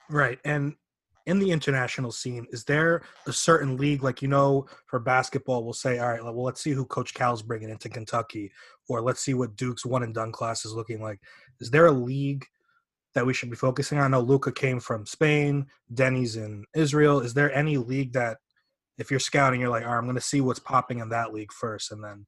Right, 0.08 0.38
and 0.44 0.74
in 1.26 1.38
the 1.38 1.50
international 1.50 2.10
scene, 2.10 2.46
is 2.50 2.64
there 2.64 3.02
a 3.26 3.32
certain 3.32 3.76
league, 3.76 4.02
like 4.02 4.22
you 4.22 4.28
know, 4.28 4.66
for 4.86 4.98
basketball, 4.98 5.64
we'll 5.64 5.72
say, 5.72 5.98
all 5.98 6.08
right, 6.08 6.22
well, 6.22 6.42
let's 6.42 6.62
see 6.62 6.72
who 6.72 6.84
Coach 6.84 7.14
Cal's 7.14 7.42
bringing 7.42 7.70
into 7.70 7.88
Kentucky, 7.88 8.52
or 8.88 9.00
let's 9.00 9.20
see 9.20 9.34
what 9.34 9.56
Duke's 9.56 9.86
one 9.86 10.02
and 10.02 10.14
done 10.14 10.32
class 10.32 10.64
is 10.64 10.72
looking 10.72 11.00
like. 11.00 11.20
Is 11.60 11.70
there 11.70 11.86
a 11.86 11.92
league 11.92 12.46
that 13.14 13.26
we 13.26 13.34
should 13.34 13.50
be 13.50 13.56
focusing 13.56 13.98
on? 13.98 14.04
I 14.04 14.08
know 14.08 14.20
Luka 14.20 14.52
came 14.52 14.80
from 14.80 15.06
Spain, 15.06 15.66
Deni's 15.92 16.36
in 16.36 16.64
Israel. 16.74 17.20
Is 17.20 17.34
there 17.34 17.54
any 17.54 17.76
league 17.76 18.12
that, 18.14 18.38
if 18.98 19.10
you're 19.10 19.20
scouting, 19.20 19.60
you're 19.60 19.70
like, 19.70 19.84
all 19.84 19.90
right, 19.90 19.98
I'm 19.98 20.04
going 20.04 20.14
to 20.16 20.20
see 20.20 20.40
what's 20.40 20.60
popping 20.60 21.00
in 21.00 21.08
that 21.10 21.32
league 21.32 21.52
first, 21.52 21.92
and 21.92 22.02
then 22.02 22.26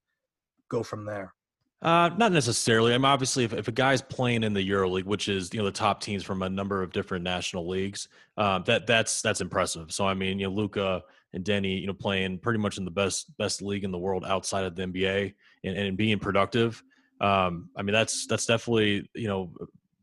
go 0.71 0.83
from 0.83 1.05
there? 1.07 1.35
Uh, 1.83 2.11
not 2.17 2.31
necessarily. 2.31 2.95
I 2.95 2.99
mean, 2.99 3.07
obviously, 3.07 3.43
if, 3.43 3.53
if 3.53 3.67
a 3.67 3.73
guy's 3.73 4.01
playing 4.01 4.45
in 4.45 4.55
the 4.55 4.71
EuroLeague, 4.71 5.05
which 5.05 5.29
is 5.29 5.53
you 5.53 5.59
know 5.59 5.65
the 5.65 5.73
top 5.73 6.01
teams 6.01 6.23
from 6.23 6.43
a 6.43 6.49
number 6.49 6.81
of 6.81 6.93
different 6.93 7.25
national 7.25 7.69
leagues, 7.69 8.09
um, 8.37 8.63
that 8.67 8.87
that's 8.87 9.21
that's 9.21 9.41
impressive. 9.41 9.91
So 9.91 10.07
I 10.07 10.15
mean, 10.15 10.39
you 10.39 10.47
know, 10.47 10.53
Luka 10.53 11.03
and 11.33 11.45
Deni, 11.45 11.81
you 11.81 11.89
know, 11.89 11.93
playing 11.93 12.39
pretty 12.39 12.61
much 12.61 12.79
in 12.79 12.85
the 12.85 12.93
best 12.93 13.37
best 13.37 13.63
league 13.63 13.83
in 13.83 13.91
the 13.91 13.99
world 13.99 14.25
outside 14.25 14.65
of 14.65 14.77
the 14.77 14.85
NBA 14.85 15.35
and, 15.65 15.77
and 15.77 15.97
being 15.97 16.21
productive. 16.21 16.81
Um, 17.21 17.69
I 17.77 17.83
mean, 17.83 17.95
that's 17.95 18.29
that's 18.29 18.47
definitely 18.47 19.11
you 19.17 19.27
know 19.27 19.53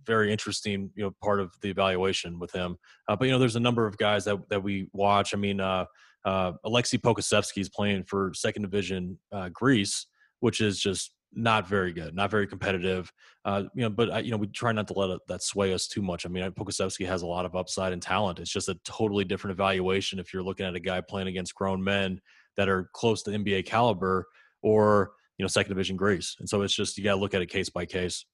very 0.06 0.34
interesting 0.34 0.90
you 0.96 1.04
know 1.04 1.16
part 1.24 1.40
of 1.40 1.54
the 1.62 1.70
evaluation 1.70 2.40
with 2.40 2.52
him. 2.52 2.78
Uh, 3.08 3.16
but 3.16 3.26
you 3.26 3.32
know, 3.32 3.40
there's 3.40 3.56
a 3.56 3.62
number 3.62 3.88
of 3.88 3.98
guys 3.98 4.26
that 4.26 4.38
that 4.50 4.62
we 4.62 4.90
watch. 4.92 5.34
I 5.34 5.38
mean, 5.38 5.62
uh, 5.62 5.86
uh, 6.26 6.54
Aleksej 6.66 7.58
is 7.58 7.70
playing 7.70 8.04
for 8.04 8.34
second 8.34 8.64
division 8.64 9.18
uh, 9.32 9.48
Greece, 9.54 10.08
which 10.42 10.60
is 10.60 10.78
just 10.78 11.14
not 11.34 11.68
very 11.68 11.94
good, 11.94 12.16
not 12.16 12.32
very 12.32 12.48
competitive. 12.48 13.12
Uh, 13.46 13.64
you 13.76 13.84
know, 13.84 13.90
but 13.90 14.12
uh, 14.12 14.18
you 14.18 14.32
know, 14.32 14.38
we 14.38 14.48
try 14.48 14.72
not 14.72 14.88
to 14.88 14.94
let 14.94 15.10
it, 15.10 15.20
that 15.28 15.44
sway 15.44 15.74
us 15.74 15.88
too 15.88 16.02
much. 16.02 16.26
I 16.26 16.30
mean, 16.30 16.50
Pokusevski 16.52 17.06
has 17.06 17.22
a 17.22 17.28
lot 17.28 17.46
of 17.46 17.56
upside 17.56 17.94
and 17.94 18.02
talent. 18.02 18.40
It's 18.40 18.52
just 18.52 18.70
a 18.70 18.78
totally 18.84 19.24
different 19.24 19.54
evaluation 19.54 20.20
if 20.20 20.34
you're 20.34 20.44
looking 20.44 20.66
at 20.66 20.76
a 20.76 20.80
guy 20.80 21.02
playing 21.02 21.28
against 21.28 21.56
grown 21.56 21.84
men 21.84 22.20
that 22.58 22.70
are 22.70 22.90
close 22.94 23.24
to 23.24 23.32
NBA 23.32 23.66
caliber 23.66 24.26
or 24.62 25.12
you 25.38 25.44
know 25.44 25.48
second 25.48 25.70
division 25.70 25.96
Greece. 25.96 26.36
And 26.40 26.50
so 26.50 26.62
it's 26.62 26.74
just 26.76 26.98
you 26.98 27.04
got 27.04 27.16
to 27.16 27.20
look 27.20 27.34
at 27.34 27.42
it 27.42 27.48
case 27.48 27.70
by 27.70 27.86
case. 27.86 28.26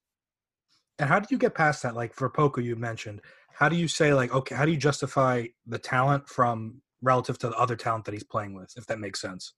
And 0.98 1.10
how 1.10 1.20
do 1.20 1.28
you 1.30 1.38
get 1.38 1.54
past 1.54 1.84
that? 1.84 1.96
Like 1.96 2.14
for 2.14 2.30
Poku, 2.30 2.64
you 2.64 2.76
mentioned, 2.78 3.22
how 3.54 3.68
do 3.68 3.76
you 3.76 3.88
say 3.88 4.14
like, 4.14 4.34
okay, 4.34 4.56
how 4.56 4.66
do 4.66 4.72
you 4.72 4.78
justify 4.78 5.46
the 5.68 5.78
talent 5.78 6.28
from 6.30 6.82
relative 7.02 7.38
to 7.40 7.50
the 7.50 7.58
other 7.58 7.76
talent 7.76 8.06
that 8.06 8.14
he's 8.14 8.24
playing 8.24 8.54
with, 8.54 8.74
if 8.78 8.86
that 8.88 9.00
makes 9.00 9.20
sense? 9.20 9.54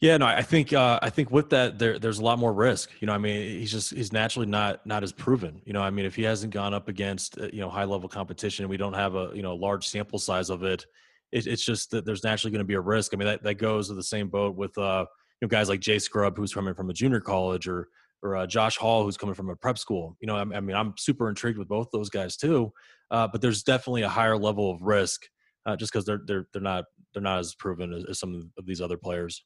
Yeah, 0.00 0.16
no, 0.18 0.26
I 0.26 0.42
think 0.42 0.72
uh, 0.72 0.98
I 1.00 1.08
think 1.08 1.30
with 1.30 1.50
that 1.50 1.78
there 1.78 1.98
there's 1.98 2.18
a 2.18 2.22
lot 2.22 2.38
more 2.38 2.52
risk. 2.52 2.90
You 3.00 3.06
know, 3.06 3.14
I 3.14 3.18
mean, 3.18 3.58
he's 3.58 3.70
just 3.70 3.94
he's 3.94 4.12
naturally 4.12 4.46
not 4.46 4.84
not 4.86 5.02
as 5.02 5.12
proven. 5.12 5.62
You 5.64 5.72
know, 5.72 5.80
I 5.80 5.90
mean, 5.90 6.04
if 6.04 6.14
he 6.14 6.22
hasn't 6.22 6.52
gone 6.52 6.74
up 6.74 6.88
against 6.88 7.38
uh, 7.38 7.48
you 7.52 7.60
know 7.60 7.70
high 7.70 7.84
level 7.84 8.08
competition, 8.08 8.68
we 8.68 8.76
don't 8.76 8.92
have 8.92 9.14
a 9.14 9.30
you 9.34 9.42
know 9.42 9.54
large 9.54 9.86
sample 9.86 10.18
size 10.18 10.50
of 10.50 10.62
it. 10.62 10.84
it 11.32 11.46
it's 11.46 11.64
just 11.64 11.90
that 11.92 12.04
there's 12.04 12.22
naturally 12.22 12.50
going 12.50 12.58
to 12.58 12.66
be 12.66 12.74
a 12.74 12.80
risk. 12.80 13.14
I 13.14 13.16
mean, 13.16 13.26
that 13.28 13.42
that 13.44 13.54
goes 13.54 13.88
to 13.88 13.94
the 13.94 14.02
same 14.02 14.28
boat 14.28 14.56
with 14.56 14.76
uh, 14.76 15.06
you 15.40 15.46
know 15.46 15.48
guys 15.48 15.68
like 15.68 15.80
Jay 15.80 15.98
Scrubb 15.98 16.36
who's 16.36 16.52
coming 16.52 16.74
from 16.74 16.90
a 16.90 16.94
junior 16.94 17.20
college, 17.20 17.66
or 17.66 17.88
or 18.22 18.36
uh, 18.36 18.46
Josh 18.46 18.76
Hall, 18.76 19.04
who's 19.04 19.16
coming 19.16 19.34
from 19.34 19.48
a 19.48 19.56
prep 19.56 19.78
school. 19.78 20.16
You 20.20 20.26
know, 20.26 20.36
I, 20.36 20.40
I 20.40 20.60
mean, 20.60 20.76
I'm 20.76 20.94
super 20.98 21.30
intrigued 21.30 21.58
with 21.58 21.68
both 21.68 21.88
those 21.92 22.10
guys 22.10 22.36
too. 22.36 22.72
Uh, 23.10 23.28
but 23.28 23.40
there's 23.40 23.62
definitely 23.62 24.02
a 24.02 24.08
higher 24.08 24.36
level 24.36 24.70
of 24.70 24.82
risk 24.82 25.22
uh, 25.64 25.76
just 25.76 25.92
because 25.92 26.04
they're 26.04 26.20
they're 26.26 26.46
they're 26.52 26.60
not 26.60 26.84
they're 27.14 27.22
not 27.22 27.38
as 27.38 27.54
proven 27.54 27.94
as, 27.94 28.04
as 28.04 28.18
some 28.18 28.50
of 28.58 28.66
these 28.66 28.82
other 28.82 28.98
players. 28.98 29.44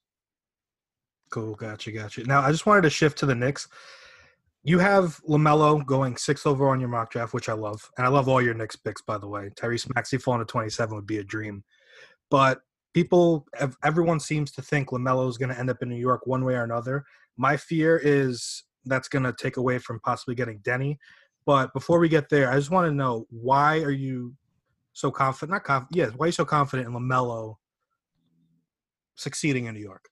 Cool, 1.31 1.55
gotcha, 1.55 1.93
gotcha. 1.93 2.25
Now 2.25 2.41
I 2.41 2.51
just 2.51 2.67
wanted 2.67 2.83
to 2.83 2.91
shift 2.91 3.19
to 3.19 3.27
the 3.27 3.35
Knicks. 3.35 3.69
You 4.65 4.79
have 4.79 5.21
Lamelo 5.29 5.85
going 5.85 6.17
six 6.17 6.47
over 6.47 6.69
on 6.69 6.81
your 6.81 6.89
mock 6.89 7.11
draft, 7.11 7.33
which 7.33 7.49
I 7.49 7.55
love, 7.55 7.91
and 7.97 8.07
I 8.07 8.11
love 8.11 8.29
all 8.29 8.43
your 8.43 8.55
Knicks 8.55 8.77
picks, 8.77 9.03
by 9.03 9.19
the 9.19 9.29
way. 9.29 9.51
Tyrese 9.57 9.95
Maxey 9.95 10.19
falling 10.19 10.41
to 10.41 10.47
twenty-seven 10.47 10.95
would 10.95 11.07
be 11.07 11.19
a 11.19 11.25
dream, 11.25 11.65
but 12.31 12.61
people, 12.95 13.47
everyone 13.85 14.19
seems 14.19 14.51
to 14.51 14.63
think 14.63 14.89
Lamelo 14.89 15.29
is 15.29 15.39
going 15.39 15.51
to 15.51 15.59
end 15.59 15.71
up 15.71 15.83
in 15.83 15.89
New 15.89 15.97
York 15.97 16.27
one 16.27 16.45
way 16.45 16.55
or 16.55 16.65
another. 16.65 17.05
My 17.37 17.57
fear 17.57 18.01
is 18.03 18.65
that's 18.87 19.09
going 19.09 19.23
to 19.23 19.35
take 19.35 19.59
away 19.59 19.79
from 19.79 20.01
possibly 20.01 20.35
getting 20.35 20.59
Deni. 20.61 20.97
But 21.45 21.73
before 21.73 21.99
we 21.99 22.09
get 22.09 22.29
there, 22.29 22.51
I 22.51 22.57
just 22.57 22.71
want 22.71 22.89
to 22.89 22.95
know 22.95 23.27
why 23.31 23.81
are 23.81 23.91
you 23.91 24.35
so 24.95 25.11
confident? 25.11 25.53
Not 25.53 25.65
confident. 25.65 25.97
Yes, 25.97 26.13
why 26.17 26.25
are 26.25 26.29
you 26.29 26.33
so 26.33 26.45
confident 26.45 26.89
in 26.89 26.95
Lamelo 26.95 27.57
succeeding 29.15 29.67
in 29.67 29.75
New 29.75 29.81
York? 29.81 30.09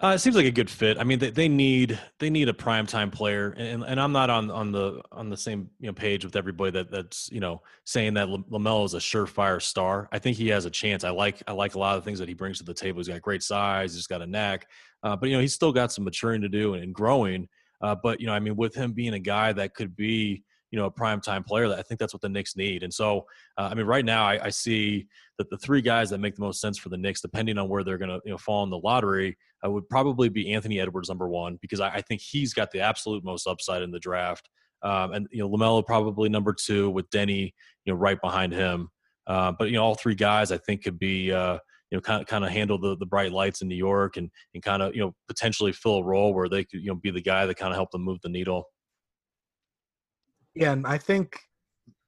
Uh, 0.00 0.12
it 0.14 0.18
seems 0.20 0.36
like 0.36 0.46
a 0.46 0.50
good 0.50 0.70
fit. 0.70 0.96
I 0.96 1.02
mean, 1.02 1.18
they, 1.18 1.30
they 1.30 1.48
need 1.48 1.98
they 2.20 2.30
need 2.30 2.48
a 2.48 2.52
primetime 2.52 3.10
player, 3.10 3.52
and 3.56 3.82
and 3.82 4.00
I'm 4.00 4.12
not 4.12 4.30
on 4.30 4.48
on 4.48 4.70
the 4.70 5.02
on 5.10 5.28
the 5.28 5.36
same 5.36 5.70
you 5.80 5.88
know 5.88 5.92
page 5.92 6.24
with 6.24 6.36
everybody 6.36 6.70
that 6.72 6.90
that's 6.90 7.28
you 7.32 7.40
know 7.40 7.62
saying 7.84 8.14
that 8.14 8.28
Lamelo 8.28 8.84
is 8.84 8.94
a 8.94 8.98
surefire 8.98 9.60
star. 9.60 10.08
I 10.12 10.20
think 10.20 10.36
he 10.36 10.48
has 10.48 10.66
a 10.66 10.70
chance. 10.70 11.02
I 11.02 11.10
like 11.10 11.42
I 11.48 11.52
like 11.52 11.74
a 11.74 11.80
lot 11.80 11.96
of 11.96 12.04
the 12.04 12.08
things 12.08 12.20
that 12.20 12.28
he 12.28 12.34
brings 12.34 12.58
to 12.58 12.64
the 12.64 12.74
table. 12.74 13.00
He's 13.00 13.08
got 13.08 13.20
great 13.22 13.42
size. 13.42 13.92
He's 13.94 14.06
got 14.06 14.22
a 14.22 14.26
neck, 14.26 14.68
uh, 15.02 15.16
but 15.16 15.30
you 15.30 15.34
know 15.34 15.40
he's 15.40 15.54
still 15.54 15.72
got 15.72 15.90
some 15.90 16.04
maturing 16.04 16.42
to 16.42 16.48
do 16.48 16.74
and, 16.74 16.84
and 16.84 16.94
growing. 16.94 17.48
Uh, 17.80 17.96
but 18.00 18.20
you 18.20 18.26
know, 18.28 18.34
I 18.34 18.38
mean, 18.38 18.54
with 18.54 18.76
him 18.76 18.92
being 18.92 19.14
a 19.14 19.18
guy 19.18 19.52
that 19.52 19.74
could 19.74 19.96
be 19.96 20.44
you 20.70 20.78
know 20.78 20.86
a 20.86 20.90
prime 20.90 21.20
time 21.20 21.44
player. 21.44 21.72
I 21.72 21.82
think 21.82 21.98
that's 21.98 22.12
what 22.12 22.22
the 22.22 22.28
Knicks 22.28 22.56
need. 22.56 22.82
And 22.82 22.92
so, 22.92 23.26
uh, 23.56 23.68
I 23.70 23.74
mean, 23.74 23.86
right 23.86 24.04
now 24.04 24.24
I, 24.24 24.46
I, 24.46 24.50
see 24.50 25.06
that 25.38 25.48
the 25.50 25.56
three 25.56 25.80
guys 25.80 26.10
that 26.10 26.18
make 26.18 26.34
the 26.34 26.42
most 26.42 26.60
sense 26.60 26.78
for 26.78 26.88
the 26.88 26.96
Knicks, 26.96 27.20
depending 27.20 27.58
on 27.58 27.68
where 27.68 27.84
they're 27.84 27.98
going 27.98 28.10
to 28.10 28.20
you 28.24 28.32
know 28.32 28.38
fall 28.38 28.64
in 28.64 28.70
the 28.70 28.78
lottery, 28.78 29.36
uh, 29.64 29.70
would 29.70 29.88
probably 29.88 30.28
be 30.28 30.52
Anthony 30.52 30.80
Edwards 30.80 31.08
number 31.08 31.28
one 31.28 31.58
because 31.60 31.80
I, 31.80 31.88
I, 31.88 32.02
think 32.02 32.20
he's 32.20 32.54
got 32.54 32.70
the 32.70 32.80
absolute 32.80 33.24
most 33.24 33.46
upside 33.46 33.82
in 33.82 33.90
the 33.90 33.98
draft. 33.98 34.48
Um, 34.82 35.12
and 35.12 35.26
you 35.30 35.40
know 35.40 35.48
Lamelo 35.48 35.84
probably 35.84 36.28
number 36.28 36.54
two 36.54 36.90
with 36.90 37.10
Deni 37.10 37.52
you 37.84 37.92
know 37.92 37.98
right 37.98 38.20
behind 38.20 38.52
him. 38.52 38.90
Uh, 39.26 39.52
but 39.58 39.68
you 39.68 39.74
know 39.74 39.84
all 39.84 39.94
three 39.94 40.14
guys 40.14 40.52
I 40.52 40.58
think 40.58 40.84
could 40.84 40.98
be 40.98 41.32
uh, 41.32 41.58
you 41.90 41.96
know 41.96 42.00
kind 42.00 42.20
of 42.20 42.28
kind 42.28 42.44
of 42.44 42.50
handle 42.50 42.78
the, 42.78 42.96
the 42.96 43.06
bright 43.06 43.32
lights 43.32 43.62
in 43.62 43.68
New 43.68 43.74
York 43.74 44.16
and 44.16 44.30
and 44.54 44.62
kind 44.62 44.82
of 44.82 44.94
you 44.94 45.00
know 45.00 45.14
potentially 45.26 45.72
fill 45.72 45.98
a 45.98 46.04
role 46.04 46.34
where 46.34 46.48
they 46.48 46.64
could 46.64 46.80
you 46.80 46.88
know 46.88 46.94
be 46.94 47.10
the 47.10 47.20
guy 47.20 47.46
that 47.46 47.56
kind 47.56 47.72
of 47.72 47.76
help 47.76 47.90
them 47.90 48.02
move 48.02 48.20
the 48.22 48.28
needle. 48.28 48.64
Yeah, 50.58 50.72
and 50.72 50.88
I 50.88 50.98
think 50.98 51.38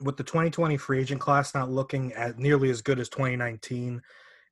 with 0.00 0.16
the 0.16 0.25
2020 0.25 0.76
free 0.76 1.00
agent 1.00 1.21
class 1.21 1.54
not 1.54 1.71
looking 1.71 2.12
at 2.14 2.37
nearly 2.37 2.69
as 2.69 2.83
good 2.83 2.99
as 2.99 3.09
2019, 3.09 4.02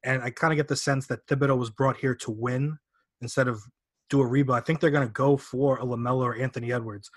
and 0.04 0.22
I 0.22 0.30
kind 0.30 0.52
of 0.52 0.56
get 0.56 0.68
the 0.68 0.76
sense 0.76 1.08
that 1.08 1.26
Thibodeau 1.26 1.58
was 1.58 1.70
brought 1.70 1.96
here 1.96 2.14
to 2.14 2.30
win 2.30 2.78
instead 3.22 3.48
of 3.48 3.60
do 4.08 4.20
a 4.20 4.26
rebuild. 4.26 4.56
I 4.56 4.60
think 4.60 4.78
they're 4.78 4.92
going 4.92 5.08
to 5.08 5.12
go 5.12 5.36
for 5.36 5.78
a 5.80 5.84
Lamelo 5.84 6.22
or 6.22 6.36
Anthony 6.36 6.72
Edwards. 6.72 7.10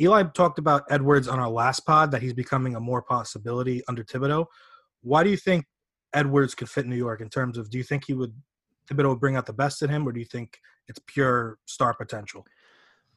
Eli 0.00 0.24
talked 0.34 0.58
about 0.58 0.82
Edwards 0.90 1.28
on 1.28 1.38
our 1.38 1.48
last 1.48 1.86
pod 1.86 2.10
that 2.10 2.20
he's 2.20 2.32
becoming 2.32 2.74
a 2.74 2.80
more 2.80 3.00
possibility 3.00 3.84
under 3.86 4.02
Thibodeau. 4.02 4.46
Why 5.02 5.22
do 5.22 5.30
you 5.30 5.36
think 5.36 5.66
Edwards 6.14 6.56
could 6.56 6.68
fit 6.68 6.84
New 6.84 6.96
York 6.96 7.20
in 7.20 7.28
terms 7.28 7.58
of 7.58 7.70
do 7.70 7.78
you 7.78 7.84
think 7.84 8.06
he 8.06 8.14
would 8.14 8.34
Thibodeau 8.90 9.10
would 9.10 9.20
bring 9.20 9.36
out 9.36 9.46
the 9.46 9.52
best 9.52 9.82
in 9.82 9.88
him, 9.88 10.06
or 10.06 10.10
do 10.10 10.18
you 10.18 10.26
think 10.26 10.58
it's 10.88 11.00
pure 11.06 11.58
star 11.64 11.94
potential? 11.94 12.44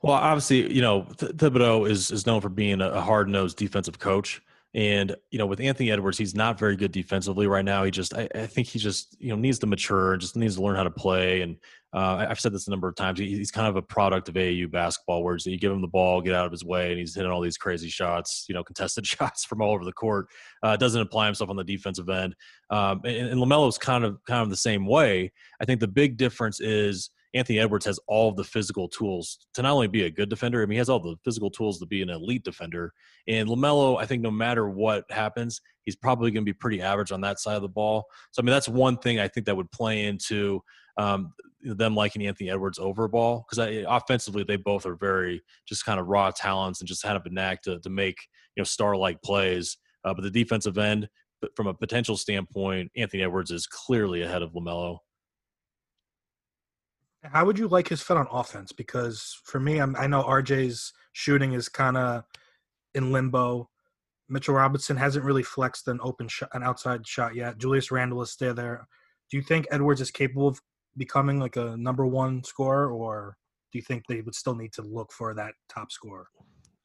Well, 0.02 0.14
obviously, 0.14 0.72
you 0.74 0.82
know 0.82 1.04
Thibodeau 1.04 1.90
is 1.90 2.12
is 2.12 2.26
known 2.26 2.42
for 2.42 2.50
being 2.50 2.82
a 2.82 3.02
hard 3.02 3.30
nosed 3.30 3.58
defensive 3.58 4.00
coach, 4.00 4.42
and 4.76 5.16
you 5.32 5.40
know 5.40 5.48
with 5.48 5.60
Anthony 5.60 5.92
Edwards, 5.92 6.18
he's 6.18 6.36
not 6.36 6.60
very 6.60 6.76
good 6.76 6.92
defensively 6.92 7.48
right 7.48 7.66
now. 7.66 7.84
He 7.84 7.90
just, 7.90 8.14
I, 8.14 8.30
I 8.36 8.46
think 8.46 8.68
he 8.68 8.78
just 8.78 9.16
you 9.20 9.30
know 9.30 9.36
needs 9.36 9.58
to 9.60 9.68
mature 9.68 10.14
and 10.14 10.22
just 10.22 10.36
needs 10.36 10.56
to 10.58 10.62
learn 10.62 10.76
how 10.76 10.84
to 10.84 10.92
play. 10.92 11.42
And 11.42 11.58
uh, 11.94 12.28
I've 12.30 12.40
said 12.40 12.54
this 12.54 12.68
a 12.68 12.70
number 12.70 12.88
of 12.88 12.96
times. 12.96 13.18
he's 13.18 13.50
kind 13.50 13.68
of 13.68 13.76
a 13.76 13.82
product 13.82 14.30
of 14.30 14.36
AAU 14.36 14.70
basketball, 14.70 15.24
where 15.24 15.38
you 15.44 15.58
give 15.58 15.72
him 15.72 15.82
the 15.82 15.88
ball, 15.88 16.22
get 16.22 16.36
out 16.36 16.46
of 16.46 16.52
his 16.52 16.64
way, 16.64 16.92
and 16.92 17.00
he's 17.00 17.16
hitting 17.16 17.32
all 17.32 17.42
these 17.42 17.58
crazy 17.58 17.90
shots, 17.90 18.46
you 18.48 18.54
know, 18.54 18.64
contested 18.64 19.08
shots 19.08 19.46
from 19.46 19.62
all 19.64 19.74
over 19.74 19.84
the 19.84 19.94
court. 19.94 20.28
Uh, 20.62 20.78
doesn't 20.78 21.02
apply 21.02 21.26
himself 21.26 21.50
on 21.50 21.56
the 21.56 21.64
defensive 21.64 22.08
end. 22.10 22.36
Um, 22.70 23.02
and, 23.04 23.30
and 23.30 23.42
Lamelo's 23.42 23.80
kind 23.80 24.04
of 24.04 24.24
kind 24.26 24.44
of 24.44 24.52
the 24.52 24.58
same 24.58 24.86
way. 24.86 25.32
I 25.60 25.66
think 25.66 25.80
the 25.80 25.88
big 25.88 26.18
difference 26.18 26.60
is 26.60 27.10
Anthony 27.34 27.60
Edwards 27.60 27.86
has 27.86 28.00
all 28.08 28.30
of 28.30 28.36
the 28.36 28.44
physical 28.44 28.88
tools 28.88 29.48
to 29.54 29.62
not 29.62 29.74
only 29.74 29.88
be 29.88 30.04
a 30.04 30.12
good 30.12 30.30
defender, 30.30 30.62
I 30.62 30.66
mean, 30.66 30.76
he 30.76 30.78
has 30.78 30.90
all 30.90 31.00
the 31.00 31.16
physical 31.24 31.50
tools 31.50 31.80
to 31.80 31.86
be 31.86 32.02
an 32.02 32.10
elite 32.10 32.44
defender. 32.44 32.94
And 33.28 33.50
LaMelo, 33.50 34.00
I 34.00 34.06
think 34.06 34.22
no 34.22 34.32
matter 34.32 34.70
what 34.70 35.04
happens, 35.10 35.62
he's 35.84 35.96
probably 35.96 36.32
going 36.32 36.44
to 36.44 36.50
be 36.50 36.58
pretty 36.58 36.82
average 36.82 37.12
on 37.12 37.22
that 37.22 37.40
side 37.40 37.56
of 37.56 37.62
the 37.62 37.68
ball. 37.68 38.06
So, 38.32 38.42
I 38.42 38.46
mean, 38.46 38.52
that's 38.54 38.70
one 38.70 38.98
thing 38.98 39.20
I 39.20 39.28
think 39.28 39.46
that 39.46 39.56
would 39.56 39.72
play 39.72 40.06
into 40.06 40.62
um, 40.98 41.34
them 41.62 41.96
liking 41.96 42.26
Anthony 42.26 42.50
Edwards 42.50 42.80
over 42.80 43.08
Ball 43.08 43.46
because 43.50 43.86
offensively, 43.88 44.44
they 44.44 44.56
both 44.56 44.86
are 44.86 44.96
very 44.96 45.42
just 45.68 45.86
kind 45.86 46.00
of 46.00 46.08
raw 46.08 46.32
talents 46.32 46.82
and 46.82 46.88
just 46.88 47.06
have 47.06 47.26
a 47.26 47.30
knack 47.30 47.62
to, 47.64 47.80
to 47.80 47.90
make, 47.90 48.18
you 48.56 48.62
know, 48.62 48.66
star 48.66 48.96
like 48.96 49.22
plays. 49.22 49.78
Uh, 50.04 50.14
but 50.14 50.24
the 50.24 50.32
defensive 50.32 50.78
end, 50.78 51.08
from 51.56 51.68
a 51.68 51.74
potential 51.74 52.18
standpoint, 52.18 52.92
Anthony 52.96 53.24
Edwards 53.24 53.52
is 53.52 53.68
clearly 53.68 54.24
ahead 54.24 54.42
of 54.42 54.54
LaMelo. 54.54 55.00
How 57.32 57.46
would 57.46 57.60
you 57.60 57.68
like 57.68 57.88
his 57.88 58.02
fit 58.02 58.18
on 58.18 58.28
offense? 58.32 58.72
Because 58.72 59.40
for 59.44 59.60
me, 59.60 59.80
I'm, 59.80 59.96
i 59.96 60.08
know 60.08 60.24
RJ's 60.24 60.94
shooting 61.14 61.54
is 61.54 61.70
kind 61.70 61.98
of 61.98 62.24
in 62.94 63.12
limbo. 63.12 63.70
Mitchell 64.30 64.56
Robinson 64.56 64.98
hasn't 64.98 65.26
really 65.26 65.44
flexed 65.44 65.88
an 65.88 66.00
open 66.02 66.28
shot, 66.28 66.50
an 66.54 66.64
outside 66.64 67.08
shot 67.08 67.36
yet. 67.36 67.58
Julius 67.58 67.92
Randle 67.92 68.22
is 68.22 68.32
still 68.32 68.54
there. 68.54 68.88
Do 69.30 69.38
you 69.38 69.44
think 69.44 69.68
Edwards 69.72 70.02
is 70.02 70.12
capable 70.12 70.48
of 70.48 70.62
becoming 70.98 71.40
like 71.40 71.56
a 71.56 71.78
number 71.78 72.06
one 72.06 72.44
scorer, 72.44 72.92
or 72.92 73.38
do 73.72 73.78
you 73.78 73.84
think 73.84 74.04
they 74.08 74.22
would 74.22 74.36
still 74.36 74.56
need 74.56 74.74
to 74.74 74.82
look 74.82 75.12
for 75.12 75.34
that 75.34 75.54
top 75.70 75.92
scorer? 75.92 76.28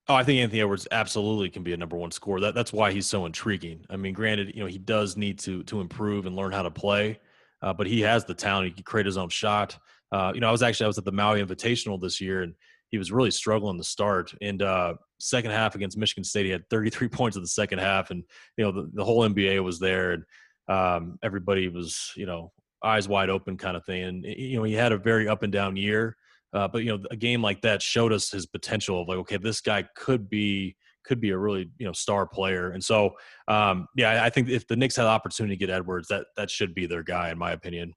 Oh, 0.09 0.15
I 0.15 0.25
think 0.25 0.41
Anthony 0.41 0.61
Edwards 0.61 0.89
absolutely 0.91 1.49
can 1.49 1.63
be 1.63 1.73
a 1.73 1.77
number 1.77 1.97
one 1.97 2.11
scorer. 2.11 2.41
That 2.41 2.55
that's 2.55 2.73
why 2.73 2.93
he's 2.93 3.07
so 3.07 3.27
intriguing. 3.27 3.85
I 3.89 3.97
mean, 3.97 4.15
granted, 4.15 4.53
you 4.55 4.61
know 4.61 4.69
he 4.69 4.79
does 4.79 5.17
need 5.17 5.39
to 5.41 5.63
to 5.65 5.81
improve 5.81 6.27
and 6.27 6.37
learn 6.37 6.53
how 6.53 6.63
to 6.63 6.71
play, 6.71 7.19
uh, 7.63 7.73
but 7.73 7.87
he 7.87 8.01
has 8.01 8.25
the 8.25 8.35
talent. 8.35 8.67
He 8.67 8.73
can 8.73 8.85
create 8.85 9.07
his 9.07 9.17
own 9.17 9.29
shot. 9.29 9.79
Uh, 10.13 10.33
you 10.35 10.41
know, 10.41 10.49
I 10.49 10.53
was 10.53 10.63
actually 10.63 10.85
I 10.85 10.89
was 10.89 10.99
at 10.99 11.05
the 11.05 11.13
Maui 11.13 11.43
Invitational 11.43 12.01
this 12.01 12.21
year, 12.21 12.43
and 12.43 12.55
he 12.91 12.99
was 12.99 13.11
really 13.11 13.31
struggling 13.31 13.79
to 13.79 13.85
start. 13.85 14.33
And 14.43 14.61
uh, 14.61 14.95
second 15.19 15.51
half 15.53 15.75
against 15.75 15.97
Michigan 15.97 16.25
State, 16.25 16.45
he 16.45 16.53
had 16.53 16.69
33 16.69 17.09
points 17.09 17.37
in 17.37 17.43
the 17.43 17.49
second 17.49 17.79
half, 17.79 18.11
and 18.11 18.23
you 18.57 18.65
know 18.65 18.73
the, 18.73 18.91
the 18.93 19.05
whole 19.05 19.27
NBA 19.29 19.65
was 19.65 19.81
there, 19.81 20.13
and 20.13 20.25
um, 20.69 21.19
everybody 21.23 21.69
was 21.69 22.13
you 22.17 22.27
know 22.27 22.53
eyes 22.85 23.09
wide 23.09 23.31
open 23.31 23.57
kind 23.57 23.77
of 23.77 23.85
thing. 23.87 24.03
And 24.03 24.25
you 24.25 24.59
know 24.59 24.65
he 24.65 24.75
had 24.75 24.93
a 24.93 24.99
very 24.99 25.29
up 25.29 25.43
and 25.43 25.53
down 25.53 25.77
year. 25.77 26.17
Uh, 26.55 26.69
but 26.69 26.85
you 26.85 26.91
know, 26.91 27.03
a 27.11 27.17
game 27.17 27.41
like 27.41 27.63
that 27.63 27.81
showed 27.81 28.13
us 28.13 28.31
his 28.31 28.45
potential 28.45 29.01
of 29.01 29.09
like, 29.09 29.19
okay, 29.19 29.39
this 29.39 29.61
guy 29.61 29.85
could 29.97 30.29
be 30.29 30.77
could 31.05 31.21
be 31.21 31.31
a 31.31 31.39
really 31.39 31.71
you 31.79 31.87
know 31.87 31.93
star 31.93 32.27
player. 32.27 32.71
And 32.71 32.85
so, 32.85 33.13
um, 33.49 33.89
yeah, 33.97 34.23
I 34.23 34.31
think 34.31 34.49
if 34.49 34.69
the 34.69 34.77
Knicks 34.77 34.97
had 34.97 35.05
the 35.05 35.09
opportunity 35.09 35.57
to 35.57 35.59
get 35.59 35.75
Edwards, 35.75 36.09
that 36.09 36.27
that 36.37 36.51
should 36.51 36.75
be 36.75 36.87
their 36.87 37.03
guy, 37.03 37.31
in 37.31 37.39
my 37.39 37.53
opinion. 37.53 37.95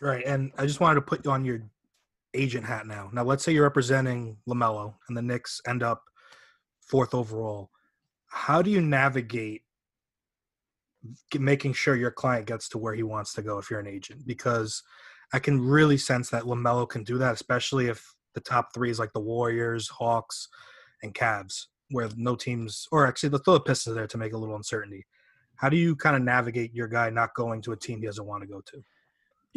Right, 0.00 0.24
and 0.24 0.52
I 0.56 0.64
just 0.64 0.80
wanted 0.80 0.96
to 0.96 1.02
put 1.02 1.24
you 1.24 1.32
on 1.32 1.44
your 1.44 1.60
agent 2.34 2.64
hat 2.64 2.86
now. 2.86 3.10
Now, 3.12 3.24
let's 3.24 3.42
say 3.44 3.52
you're 3.52 3.64
representing 3.64 4.36
Lamelo, 4.48 4.94
and 5.08 5.16
the 5.16 5.22
Knicks 5.22 5.60
end 5.66 5.82
up 5.82 6.04
fourth 6.80 7.14
overall. 7.14 7.70
How 8.28 8.62
do 8.62 8.70
you 8.70 8.80
navigate 8.80 9.62
making 11.36 11.72
sure 11.72 11.96
your 11.96 12.10
client 12.10 12.46
gets 12.46 12.68
to 12.70 12.78
where 12.78 12.94
he 12.94 13.02
wants 13.02 13.32
to 13.34 13.42
go 13.42 13.58
if 13.58 13.70
you're 13.70 13.80
an 13.80 13.88
agent? 13.88 14.24
Because 14.24 14.82
I 15.32 15.40
can 15.40 15.60
really 15.60 15.96
sense 15.96 16.30
that 16.30 16.44
Lamelo 16.44 16.88
can 16.88 17.02
do 17.02 17.18
that, 17.18 17.34
especially 17.34 17.88
if 17.88 18.14
the 18.34 18.40
top 18.40 18.72
three 18.72 18.90
is 18.90 18.98
like 18.98 19.12
the 19.12 19.20
Warriors, 19.20 19.88
Hawks, 19.88 20.48
and 21.02 21.14
Cavs, 21.14 21.66
where 21.90 22.08
no 22.16 22.36
teams, 22.36 22.86
or 22.92 23.06
actually 23.06 23.30
the 23.30 23.38
throw 23.40 23.58
Pistons 23.58 23.96
there 23.96 24.06
to 24.06 24.18
make 24.18 24.32
a 24.32 24.38
little 24.38 24.56
uncertainty. 24.56 25.06
How 25.56 25.68
do 25.68 25.76
you 25.76 25.96
kind 25.96 26.14
of 26.14 26.22
navigate 26.22 26.72
your 26.72 26.86
guy 26.86 27.10
not 27.10 27.34
going 27.34 27.62
to 27.62 27.72
a 27.72 27.76
team 27.76 28.00
he 28.00 28.06
doesn't 28.06 28.26
want 28.26 28.42
to 28.42 28.48
go 28.48 28.60
to? 28.60 28.84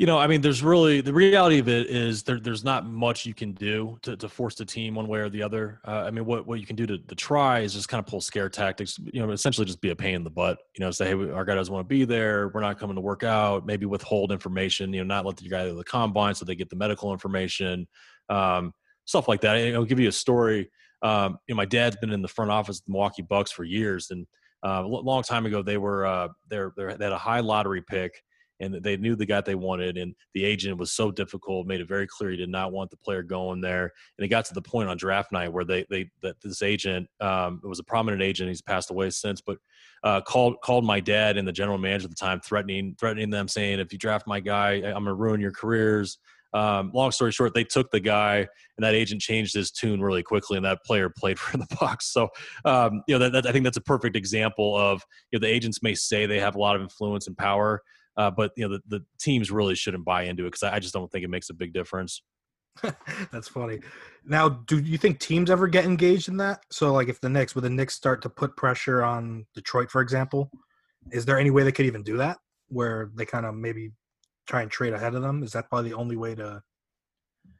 You 0.01 0.07
know, 0.07 0.17
I 0.17 0.25
mean, 0.25 0.41
there's 0.41 0.63
really 0.63 0.99
the 1.01 1.13
reality 1.13 1.59
of 1.59 1.69
it 1.69 1.85
is 1.85 2.23
there, 2.23 2.39
there's 2.39 2.63
not 2.63 2.87
much 2.87 3.23
you 3.23 3.35
can 3.35 3.51
do 3.51 3.99
to, 4.01 4.17
to 4.17 4.27
force 4.27 4.55
the 4.55 4.65
team 4.65 4.95
one 4.95 5.07
way 5.07 5.19
or 5.19 5.29
the 5.29 5.43
other. 5.43 5.79
Uh, 5.87 6.05
I 6.07 6.09
mean, 6.09 6.25
what, 6.25 6.47
what 6.47 6.59
you 6.59 6.65
can 6.65 6.75
do 6.75 6.87
to, 6.87 6.97
to 6.97 7.13
try 7.13 7.59
is 7.59 7.71
just 7.71 7.87
kind 7.87 8.03
of 8.03 8.07
pull 8.07 8.19
scare 8.19 8.49
tactics, 8.49 8.97
you 9.13 9.23
know, 9.23 9.31
essentially 9.31 9.63
just 9.63 9.79
be 9.79 9.91
a 9.91 9.95
pain 9.95 10.15
in 10.15 10.23
the 10.23 10.31
butt, 10.31 10.57
you 10.75 10.83
know, 10.83 10.89
say, 10.89 11.05
hey, 11.05 11.29
our 11.29 11.45
guy 11.45 11.53
doesn't 11.53 11.71
want 11.71 11.87
to 11.87 11.87
be 11.87 12.03
there. 12.03 12.47
We're 12.47 12.61
not 12.61 12.79
coming 12.79 12.95
to 12.95 13.01
work 13.01 13.21
out. 13.21 13.67
Maybe 13.67 13.85
withhold 13.85 14.31
information, 14.31 14.91
you 14.91 15.01
know, 15.01 15.05
not 15.05 15.23
let 15.23 15.37
the 15.37 15.47
guy 15.47 15.67
to 15.67 15.75
the 15.75 15.83
combine 15.83 16.33
so 16.33 16.45
they 16.45 16.55
get 16.55 16.71
the 16.71 16.75
medical 16.75 17.13
information, 17.13 17.87
um, 18.27 18.73
stuff 19.05 19.27
like 19.27 19.41
that. 19.41 19.55
I'll 19.75 19.85
give 19.85 19.99
you 19.99 20.09
a 20.09 20.11
story. 20.11 20.71
Um, 21.03 21.37
you 21.47 21.53
know, 21.53 21.57
my 21.57 21.65
dad's 21.65 21.97
been 21.97 22.11
in 22.11 22.23
the 22.23 22.27
front 22.27 22.49
office 22.49 22.79
of 22.79 22.85
the 22.85 22.93
Milwaukee 22.93 23.21
Bucks 23.21 23.51
for 23.51 23.65
years. 23.65 24.09
And 24.09 24.25
uh, 24.65 24.81
a 24.83 24.87
long 24.87 25.21
time 25.21 25.45
ago, 25.45 25.61
they 25.61 25.77
were, 25.77 26.07
uh, 26.07 26.29
they're, 26.49 26.73
they're, 26.75 26.97
they 26.97 27.05
had 27.05 27.13
a 27.13 27.19
high 27.19 27.41
lottery 27.41 27.83
pick 27.83 28.23
and 28.61 28.75
they 28.75 28.95
knew 28.95 29.15
the 29.15 29.25
guy 29.25 29.41
they 29.41 29.55
wanted. 29.55 29.97
And 29.97 30.15
the 30.33 30.45
agent 30.45 30.77
was 30.77 30.91
so 30.91 31.11
difficult, 31.11 31.67
made 31.67 31.81
it 31.81 31.87
very 31.87 32.07
clear 32.07 32.29
he 32.29 32.37
did 32.37 32.49
not 32.49 32.71
want 32.71 32.91
the 32.91 32.97
player 32.97 33.23
going 33.23 33.59
there. 33.59 33.91
And 34.17 34.25
it 34.25 34.29
got 34.29 34.45
to 34.45 34.53
the 34.53 34.61
point 34.61 34.87
on 34.87 34.97
draft 34.97 35.31
night 35.31 35.51
where 35.51 35.65
they 35.65 35.85
they 35.89 36.09
that 36.21 36.39
this 36.41 36.61
agent 36.61 37.09
um, 37.19 37.59
it 37.63 37.67
was 37.67 37.79
a 37.79 37.83
prominent 37.83 38.21
agent. 38.21 38.49
He's 38.49 38.61
passed 38.61 38.91
away 38.91 39.09
since, 39.09 39.41
but 39.41 39.57
uh, 40.03 40.21
called 40.21 40.61
called 40.63 40.85
my 40.85 40.99
dad 40.99 41.37
and 41.37 41.47
the 41.47 41.51
general 41.51 41.77
manager 41.77 42.05
at 42.05 42.11
the 42.11 42.15
time, 42.15 42.39
threatening 42.39 42.95
threatening 42.99 43.29
them, 43.31 43.47
saying, 43.47 43.79
"If 43.79 43.91
you 43.91 43.99
draft 43.99 44.27
my 44.27 44.39
guy, 44.39 44.73
I'm 44.73 45.03
gonna 45.03 45.15
ruin 45.15 45.41
your 45.41 45.51
careers." 45.51 46.19
Um, 46.53 46.91
long 46.93 47.11
story 47.11 47.31
short, 47.31 47.53
they 47.53 47.63
took 47.63 47.91
the 47.91 47.99
guy, 47.99 48.37
and 48.37 48.83
that 48.83 48.93
agent 48.93 49.21
changed 49.21 49.53
his 49.53 49.71
tune 49.71 50.01
really 50.01 50.23
quickly, 50.23 50.57
and 50.57 50.65
that 50.65 50.83
player 50.83 51.09
played 51.09 51.39
for 51.39 51.57
the 51.57 51.67
Bucks. 51.79 52.07
So, 52.11 52.29
um, 52.65 53.03
you 53.07 53.15
know, 53.15 53.19
that, 53.19 53.31
that, 53.31 53.47
I 53.47 53.51
think 53.51 53.63
that's 53.63 53.77
a 53.77 53.81
perfect 53.81 54.15
example 54.15 54.75
of 54.75 55.03
you 55.31 55.39
know 55.39 55.47
the 55.47 55.53
agents 55.53 55.81
may 55.81 55.95
say 55.95 56.25
they 56.25 56.39
have 56.39 56.55
a 56.55 56.59
lot 56.59 56.75
of 56.75 56.81
influence 56.81 57.27
and 57.27 57.37
power, 57.37 57.81
uh, 58.17 58.31
but 58.31 58.51
you 58.55 58.67
know, 58.67 58.77
the, 58.77 58.97
the 58.97 59.05
teams 59.19 59.51
really 59.51 59.75
shouldn't 59.75 60.05
buy 60.05 60.23
into 60.23 60.43
it 60.43 60.47
because 60.47 60.63
I 60.63 60.79
just 60.79 60.93
don't 60.93 61.11
think 61.11 61.23
it 61.23 61.29
makes 61.29 61.49
a 61.49 61.53
big 61.53 61.73
difference. 61.73 62.21
That's 63.31 63.47
funny. 63.47 63.79
Now, 64.25 64.49
do 64.49 64.79
you 64.79 64.97
think 64.97 65.19
teams 65.19 65.49
ever 65.49 65.67
get 65.67 65.85
engaged 65.85 66.29
in 66.29 66.37
that? 66.37 66.61
So, 66.71 66.93
like, 66.93 67.09
if 67.09 67.19
the 67.19 67.29
Knicks, 67.29 67.55
would 67.55 67.63
the 67.63 67.69
Knicks 67.69 67.95
start 67.95 68.21
to 68.23 68.29
put 68.29 68.55
pressure 68.55 69.03
on 69.03 69.45
Detroit, 69.53 69.91
for 69.91 70.01
example? 70.01 70.49
Is 71.11 71.25
there 71.25 71.39
any 71.39 71.51
way 71.51 71.63
they 71.63 71.71
could 71.71 71.85
even 71.85 72.03
do 72.03 72.17
that, 72.17 72.37
where 72.69 73.11
they 73.15 73.25
kind 73.25 73.45
of 73.45 73.55
maybe 73.55 73.91
try 74.47 74.61
and 74.61 74.71
trade 74.71 74.93
ahead 74.93 75.15
of 75.15 75.21
them? 75.21 75.43
Is 75.43 75.51
that 75.53 75.69
probably 75.69 75.89
the 75.89 75.95
only 75.95 76.15
way 76.15 76.35
to 76.35 76.61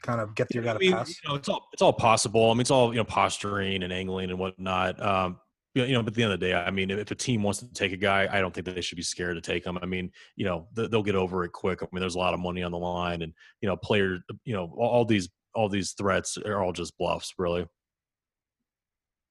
kind 0.04 0.22
of 0.22 0.36
get 0.36 0.54
your 0.54 0.64
guy 0.64 0.74
to 0.74 0.80
mean, 0.80 0.94
pass? 0.94 1.10
You 1.10 1.30
know, 1.30 1.36
it's 1.36 1.50
all 1.50 1.68
it's 1.74 1.82
all 1.82 1.94
possible. 1.94 2.50
I 2.50 2.54
mean, 2.54 2.62
it's 2.62 2.72
all 2.72 2.94
you 2.94 3.00
know, 3.00 3.04
posturing 3.04 3.84
and 3.84 3.92
angling 3.92 4.30
and 4.30 4.40
whatnot. 4.40 5.02
Um, 5.02 5.40
you 5.74 5.94
know, 5.94 6.04
but 6.04 6.10
at 6.10 6.16
the 6.16 6.24
end 6.24 6.34
of 6.34 6.40
the 6.40 6.48
day, 6.48 6.54
I 6.54 6.70
mean, 6.70 6.92
if 6.92 7.12
a 7.12 7.16
team 7.16 7.44
wants 7.44 7.60
to 7.60 7.74
take 7.74 7.94
a 7.94 7.98
guy, 7.98 8.28
I 8.30 8.42
don't 8.42 8.54
think 8.54 8.66
that 8.66 8.76
they 8.76 8.82
should 8.82 8.98
be 8.98 9.04
scared 9.04 9.36
to 9.36 9.42
take 9.42 9.66
him. 9.66 9.78
I 9.82 9.86
mean, 9.86 10.12
you 10.36 10.46
know, 10.46 10.68
they'll 10.74 11.04
get 11.04 11.16
over 11.16 11.44
it 11.46 11.54
quick. 11.54 11.82
I 11.82 11.88
mean, 11.92 12.02
there's 12.02 12.16
a 12.16 12.20
lot 12.20 12.34
of 12.34 12.40
money 12.40 12.62
on 12.62 12.72
the 12.72 12.78
line, 12.78 13.22
and 13.22 13.34
you 13.62 13.70
know, 13.70 13.78
players, 13.78 14.20
you 14.44 14.54
know, 14.54 14.74
all 14.78 15.06
these 15.06 15.30
all 15.54 15.70
these 15.70 15.92
threats 15.92 16.38
are 16.38 16.62
all 16.62 16.74
just 16.74 16.98
bluffs, 16.98 17.34
really. 17.38 17.68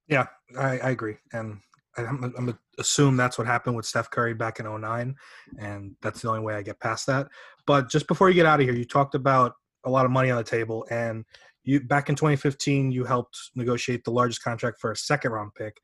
Yeah, 0.08 0.26
I, 0.58 0.78
I 0.78 0.90
agree, 0.90 1.16
and 1.32 1.58
I'm, 1.96 2.24
I'm 2.24 2.32
gonna 2.32 2.58
assume 2.78 3.16
that's 3.16 3.36
what 3.36 3.46
happened 3.46 3.76
with 3.76 3.84
Steph 3.84 4.10
Curry 4.10 4.32
back 4.32 4.60
in 4.60 4.80
09, 4.80 5.14
and 5.58 5.94
that's 6.00 6.22
the 6.22 6.28
only 6.28 6.40
way 6.40 6.54
I 6.54 6.62
get 6.62 6.80
past 6.80 7.06
that. 7.06 7.28
But 7.66 7.90
just 7.90 8.08
before 8.08 8.30
you 8.30 8.34
get 8.34 8.46
out 8.46 8.60
of 8.60 8.66
here, 8.66 8.74
you 8.74 8.86
talked 8.86 9.14
about 9.14 9.54
a 9.84 9.90
lot 9.90 10.06
of 10.06 10.10
money 10.10 10.30
on 10.30 10.38
the 10.38 10.44
table, 10.44 10.86
and 10.90 11.26
you 11.64 11.80
back 11.80 12.08
in 12.08 12.14
2015, 12.14 12.90
you 12.90 13.04
helped 13.04 13.38
negotiate 13.54 14.04
the 14.04 14.10
largest 14.10 14.42
contract 14.42 14.80
for 14.80 14.90
a 14.90 14.96
second 14.96 15.32
round 15.32 15.54
pick 15.54 15.76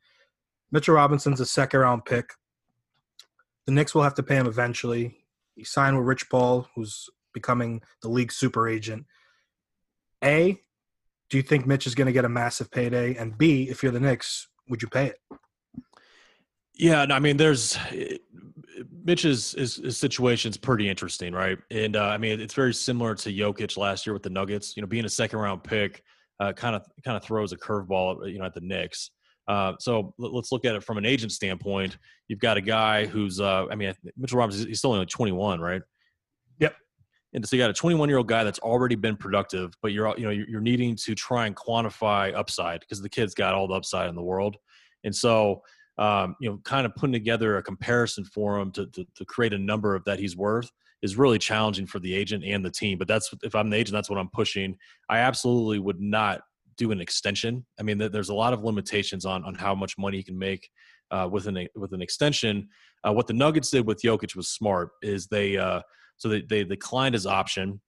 Mitchell 0.71 0.95
Robinson's 0.95 1.39
a 1.39 1.45
second 1.45 1.79
round 1.79 2.05
pick. 2.05 2.31
The 3.65 3.71
Knicks 3.71 3.93
will 3.93 4.03
have 4.03 4.15
to 4.15 4.23
pay 4.23 4.35
him 4.35 4.47
eventually. 4.47 5.17
He 5.55 5.63
signed 5.63 5.97
with 5.97 6.05
Rich 6.05 6.29
Paul, 6.29 6.67
who's 6.75 7.09
becoming 7.33 7.81
the 8.01 8.09
league 8.09 8.31
super 8.31 8.67
agent. 8.67 9.05
A, 10.23 10.59
do 11.29 11.37
you 11.37 11.43
think 11.43 11.67
Mitch 11.67 11.87
is 11.87 11.95
going 11.95 12.07
to 12.07 12.13
get 12.13 12.25
a 12.25 12.29
massive 12.29 12.71
payday? 12.71 13.15
And 13.15 13.37
B, 13.37 13.69
if 13.69 13.83
you're 13.83 13.91
the 13.91 13.99
Knicks, 13.99 14.47
would 14.69 14.81
you 14.81 14.87
pay 14.87 15.07
it? 15.07 15.19
Yeah, 16.73 17.05
I 17.09 17.19
mean, 17.19 17.37
there's 17.37 17.77
Mitch's 19.03 19.53
his, 19.53 19.75
his 19.77 19.97
situation's 19.97 20.57
pretty 20.57 20.87
interesting, 20.87 21.33
right? 21.33 21.57
And 21.71 21.95
uh, 21.95 22.05
I 22.05 22.17
mean, 22.17 22.39
it's 22.39 22.53
very 22.53 22.73
similar 22.73 23.15
to 23.15 23.33
Jokic 23.33 23.77
last 23.77 24.05
year 24.05 24.13
with 24.13 24.23
the 24.23 24.29
Nuggets. 24.29 24.75
You 24.75 24.81
know, 24.81 24.87
being 24.87 25.05
a 25.05 25.09
second 25.09 25.39
round 25.39 25.63
pick 25.63 26.03
kind 26.39 26.75
of 26.75 26.85
kind 27.03 27.17
of 27.17 27.23
throws 27.23 27.51
a 27.51 27.57
curveball, 27.57 28.31
you 28.31 28.37
know, 28.37 28.45
at 28.45 28.53
the 28.53 28.61
Knicks. 28.61 29.11
Uh, 29.47 29.73
so 29.79 30.13
let's 30.17 30.51
look 30.51 30.65
at 30.65 30.75
it 30.75 30.83
from 30.83 30.97
an 30.97 31.05
agent 31.05 31.31
standpoint. 31.31 31.97
You've 32.27 32.39
got 32.39 32.57
a 32.57 32.61
guy 32.61 33.05
who's, 33.05 33.39
uh, 33.39 33.65
I 33.71 33.75
mean, 33.75 33.93
Mitchell 34.17 34.39
Robinson, 34.39 34.67
he's 34.67 34.79
still 34.79 34.91
only 34.91 35.05
21, 35.05 35.61
right? 35.61 35.81
Yep. 36.59 36.75
And 37.33 37.47
so 37.47 37.55
you 37.55 37.61
got 37.61 37.69
a 37.69 37.73
21 37.73 38.09
year 38.09 38.17
old 38.17 38.27
guy 38.27 38.43
that's 38.43 38.59
already 38.59 38.95
been 38.95 39.15
productive, 39.15 39.73
but 39.81 39.93
you're, 39.93 40.13
you 40.17 40.25
know, 40.25 40.31
you're 40.31 40.61
needing 40.61 40.95
to 40.97 41.15
try 41.15 41.47
and 41.47 41.55
quantify 41.55 42.35
upside 42.35 42.81
because 42.81 43.01
the 43.01 43.09
kid's 43.09 43.33
got 43.33 43.53
all 43.53 43.67
the 43.67 43.75
upside 43.75 44.09
in 44.09 44.15
the 44.15 44.23
world. 44.23 44.57
And 45.05 45.15
so, 45.15 45.61
um, 45.97 46.35
you 46.41 46.49
know, 46.49 46.59
kind 46.63 46.85
of 46.85 46.93
putting 46.95 47.13
together 47.13 47.57
a 47.57 47.63
comparison 47.63 48.25
for 48.25 48.59
him 48.59 48.71
to, 48.71 48.85
to, 48.87 49.05
to 49.15 49.25
create 49.25 49.53
a 49.53 49.57
number 49.57 49.95
of 49.95 50.03
that 50.03 50.19
he's 50.19 50.35
worth 50.35 50.69
is 51.01 51.15
really 51.15 51.39
challenging 51.39 51.85
for 51.85 51.99
the 51.99 52.13
agent 52.13 52.43
and 52.43 52.65
the 52.65 52.71
team. 52.71 52.97
But 52.97 53.07
that's 53.07 53.29
if 53.43 53.55
I'm 53.55 53.69
the 53.69 53.77
agent, 53.77 53.93
that's 53.93 54.09
what 54.09 54.19
I'm 54.19 54.29
pushing. 54.29 54.75
I 55.09 55.19
absolutely 55.19 55.79
would 55.79 56.01
not 56.01 56.41
do 56.77 56.91
an 56.91 57.01
extension. 57.01 57.65
I 57.79 57.83
mean, 57.83 57.97
there's 57.97 58.29
a 58.29 58.33
lot 58.33 58.53
of 58.53 58.63
limitations 58.63 59.25
on 59.25 59.43
on 59.43 59.55
how 59.55 59.75
much 59.75 59.97
money 59.97 60.17
you 60.17 60.23
can 60.23 60.37
make 60.37 60.69
uh, 61.11 61.27
with 61.31 61.47
an 61.47 61.67
with 61.75 61.93
an 61.93 62.01
extension. 62.01 62.69
Uh, 63.03 63.13
what 63.13 63.27
the 63.27 63.33
Nuggets 63.33 63.71
did 63.71 63.85
with 63.85 64.01
Jokic 64.01 64.35
was 64.35 64.49
smart. 64.49 64.89
Is 65.01 65.27
they 65.27 65.57
uh, 65.57 65.81
so 66.17 66.29
they, 66.29 66.41
they 66.41 66.63
declined 66.63 67.13
his 67.13 67.25
option, 67.25 67.79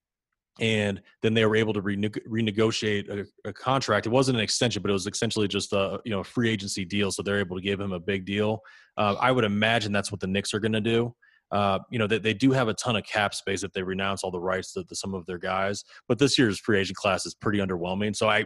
and 0.60 1.02
then 1.22 1.34
they 1.34 1.46
were 1.46 1.56
able 1.56 1.74
to 1.74 1.82
rene- 1.82 2.10
renegotiate 2.10 3.10
a, 3.10 3.50
a, 3.50 3.54
contract. 3.54 4.06
It 4.06 4.10
wasn't 4.10 4.38
an 4.38 4.44
extension, 4.44 4.82
but 4.82 4.90
it 4.90 4.94
was 4.94 5.08
essentially 5.08 5.48
just 5.48 5.74
a 5.74 6.00
you 6.06 6.12
know 6.12 6.20
a 6.20 6.24
free 6.24 6.50
agency 6.50 6.86
deal. 6.86 7.12
So 7.12 7.24
they're 7.24 7.40
able 7.40 7.56
to 7.56 7.64
give 7.64 7.80
him 7.80 7.92
a 7.92 8.00
big 8.00 8.26
deal. 8.26 8.60
Uh, 8.98 9.16
I 9.20 9.32
would 9.32 9.46
imagine 9.46 9.92
that's 9.92 10.12
what 10.12 10.22
the 10.22 10.28
Knicks 10.28 10.54
are 10.54 10.60
going 10.60 10.74
to 10.74 10.82
do. 10.82 11.14
Uh, 11.52 11.80
you 11.90 11.98
know, 11.98 12.06
they, 12.06 12.20
they 12.20 12.34
do 12.34 12.52
have 12.52 12.68
a 12.68 12.74
ton 12.76 12.96
of 12.96 13.04
cap 13.04 13.34
space 13.34 13.64
if 13.64 13.74
they 13.74 13.82
renounce 13.82 14.24
all 14.24 14.30
the 14.30 14.40
rights 14.40 14.72
to, 14.74 14.84
to, 14.84 14.96
some 14.96 15.16
of 15.16 15.26
their 15.26 15.40
guys. 15.40 15.84
But 16.08 16.20
this 16.20 16.38
year's 16.38 16.60
free 16.60 16.80
agent 16.80 16.98
class 16.98 17.26
is 17.26 17.34
pretty 17.34 17.58
underwhelming. 17.58 18.16
So 18.16 18.30
I, 18.30 18.46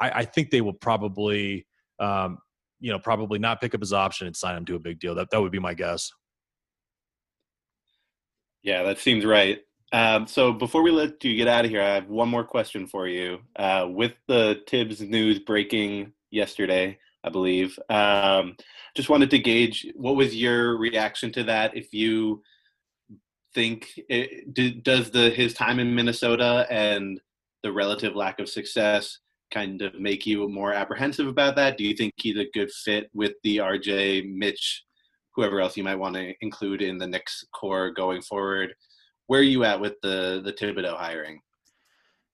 I, 0.00 0.10
I 0.10 0.24
think 0.24 0.50
they 0.50 0.60
will 0.60 0.72
probably, 0.72 1.66
um, 1.98 2.38
you 2.80 2.90
know, 2.90 2.98
probably 2.98 3.38
not 3.38 3.60
pick 3.60 3.74
up 3.74 3.80
his 3.80 3.92
option 3.92 4.26
and 4.26 4.36
sign 4.36 4.56
him 4.56 4.64
to 4.66 4.76
a 4.76 4.78
big 4.78 4.98
deal. 4.98 5.14
That 5.14 5.30
that 5.30 5.40
would 5.40 5.52
be 5.52 5.58
my 5.58 5.74
guess. 5.74 6.10
Yeah, 8.62 8.82
that 8.82 8.98
seems 8.98 9.24
right. 9.24 9.60
Um, 9.92 10.26
so 10.26 10.52
before 10.52 10.82
we 10.82 10.90
let 10.90 11.22
you 11.24 11.36
get 11.36 11.48
out 11.48 11.64
of 11.64 11.70
here, 11.70 11.82
I 11.82 11.94
have 11.94 12.08
one 12.08 12.28
more 12.28 12.44
question 12.44 12.86
for 12.86 13.08
you. 13.08 13.38
Uh, 13.56 13.88
with 13.90 14.12
the 14.28 14.60
Thibs 14.68 15.00
news 15.00 15.40
breaking 15.40 16.12
yesterday, 16.30 16.98
I 17.24 17.30
believe, 17.30 17.78
um, 17.88 18.56
just 18.96 19.08
wanted 19.08 19.30
to 19.30 19.38
gauge 19.38 19.86
what 19.94 20.16
was 20.16 20.36
your 20.36 20.76
reaction 20.76 21.32
to 21.32 21.44
that. 21.44 21.76
If 21.76 21.92
you 21.92 22.42
think 23.54 23.88
it, 24.08 24.84
does 24.84 25.10
the 25.10 25.30
his 25.30 25.54
time 25.54 25.80
in 25.80 25.94
Minnesota 25.94 26.66
and 26.70 27.20
the 27.62 27.72
relative 27.72 28.14
lack 28.14 28.38
of 28.38 28.48
success 28.48 29.18
kind 29.50 29.82
of 29.82 29.94
make 29.98 30.26
you 30.26 30.48
more 30.48 30.72
apprehensive 30.72 31.26
about 31.26 31.56
that? 31.56 31.76
Do 31.76 31.84
you 31.84 31.94
think 31.94 32.14
he's 32.16 32.38
a 32.38 32.50
good 32.54 32.70
fit 32.70 33.10
with 33.12 33.32
the 33.42 33.58
RJ, 33.58 34.32
Mitch, 34.32 34.84
whoever 35.34 35.60
else 35.60 35.76
you 35.76 35.84
might 35.84 35.98
want 35.98 36.14
to 36.16 36.34
include 36.40 36.82
in 36.82 36.98
the 36.98 37.06
Knicks 37.06 37.44
core 37.52 37.90
going 37.90 38.22
forward? 38.22 38.74
Where 39.26 39.40
are 39.40 39.44
you 39.44 39.64
at 39.64 39.80
with 39.80 39.94
the 40.02 40.40
the 40.44 40.52
Thibodeau 40.52 40.96
hiring? 40.96 41.40